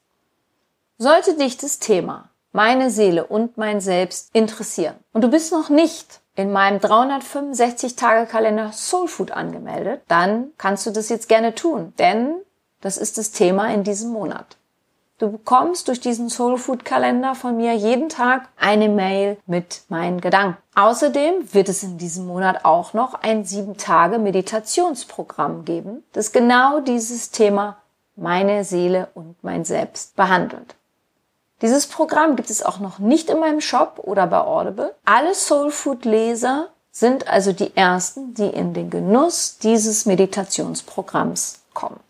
Sollte 0.99 1.35
dich 1.37 1.57
das 1.57 1.79
Thema 1.79 2.29
meine 2.55 2.91
Seele 2.91 3.27
und 3.27 3.59
mein 3.59 3.81
Selbst 3.81 4.31
interessieren 4.33 4.95
und 5.13 5.23
du 5.23 5.29
bist 5.29 5.53
noch 5.53 5.69
nicht 5.69 6.21
in 6.37 6.53
meinem 6.53 6.79
365-Tage-Kalender 6.79 8.71
Soulfood 8.73 9.33
angemeldet, 9.33 10.03
dann 10.09 10.53
kannst 10.57 10.87
du 10.87 10.91
das 10.91 11.09
jetzt 11.09 11.29
gerne 11.29 11.55
tun, 11.55 11.93
denn 11.99 12.37
das 12.81 12.97
ist 12.97 13.19
das 13.19 13.33
Thema 13.33 13.75
in 13.75 13.85
diesem 13.85 14.13
Monat. 14.13 14.57
Du 15.19 15.31
bekommst 15.31 15.89
durch 15.89 16.01
diesen 16.01 16.29
Soulfood-Kalender 16.29 17.35
von 17.35 17.57
mir 17.57 17.75
jeden 17.75 18.09
Tag 18.09 18.49
eine 18.57 18.89
Mail 18.89 19.37
mit 19.47 19.83
meinen 19.89 20.21
Gedanken. 20.21 20.57
Außerdem 20.75 21.55
wird 21.55 21.69
es 21.69 21.83
in 21.83 21.99
diesem 21.99 22.27
Monat 22.27 22.65
auch 22.65 22.95
noch 22.95 23.15
ein 23.15 23.45
7-Tage-Meditationsprogramm 23.45 25.65
geben, 25.65 26.05
das 26.13 26.33
genau 26.33 26.81
dieses 26.81 27.31
Thema 27.31 27.79
meine 28.17 28.65
Seele 28.65 29.09
und 29.15 29.37
mein 29.43 29.65
Selbst 29.65 30.17
behandelt. 30.17 30.75
Dieses 31.63 31.87
Programm 31.87 32.37
gibt 32.37 32.51
es 32.51 32.63
auch 32.63 32.79
noch 32.79 32.99
nicht 32.99 33.31
in 33.31 33.41
meinem 33.41 33.61
Shop 33.61 34.01
oder 34.03 34.27
bei 34.27 34.41
Audible. 34.41 34.95
Alle 35.05 35.35
Soulfood-Leser 35.35 36.69
sind 36.91 37.29
also 37.29 37.53
die 37.53 37.77
ersten, 37.77 38.35
die 38.35 38.49
in 38.49 38.75
den 38.75 38.91
Genuss 38.91 39.59
dieses 39.59 40.07
Meditationsprogramms 40.07 41.63
kommen. 41.75 42.01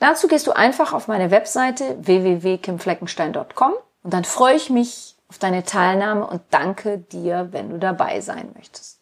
Dazu 0.00 0.28
gehst 0.28 0.46
du 0.46 0.52
einfach 0.52 0.92
auf 0.92 1.08
meine 1.08 1.30
Webseite 1.30 1.96
www.kimfleckenstein.com 2.00 3.72
und 4.02 4.14
dann 4.14 4.24
freue 4.24 4.54
ich 4.54 4.70
mich 4.70 5.16
auf 5.28 5.38
deine 5.38 5.64
Teilnahme 5.64 6.26
und 6.26 6.40
danke 6.50 6.98
dir, 6.98 7.48
wenn 7.50 7.70
du 7.70 7.78
dabei 7.78 8.20
sein 8.20 8.50
möchtest. 8.56 8.98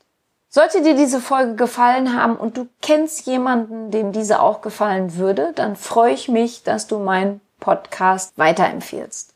Sollte 0.49 0.83
dir 0.83 0.95
diese 0.95 1.21
Folge 1.21 1.55
gefallen 1.55 2.19
haben 2.19 2.37
und 2.37 2.57
du 2.57 2.67
kennst 2.81 3.27
jemanden, 3.27 3.91
dem 3.91 4.13
diese 4.13 4.41
auch 4.41 4.63
gefallen 4.63 5.17
würde, 5.17 5.53
dann 5.55 5.77
freue 5.77 6.15
ich 6.15 6.29
mich, 6.29 6.63
dass 6.63 6.87
du 6.87 6.99
meinen 6.99 7.43
Podcast 7.61 8.33
weiterempfiehlst. 8.37 9.36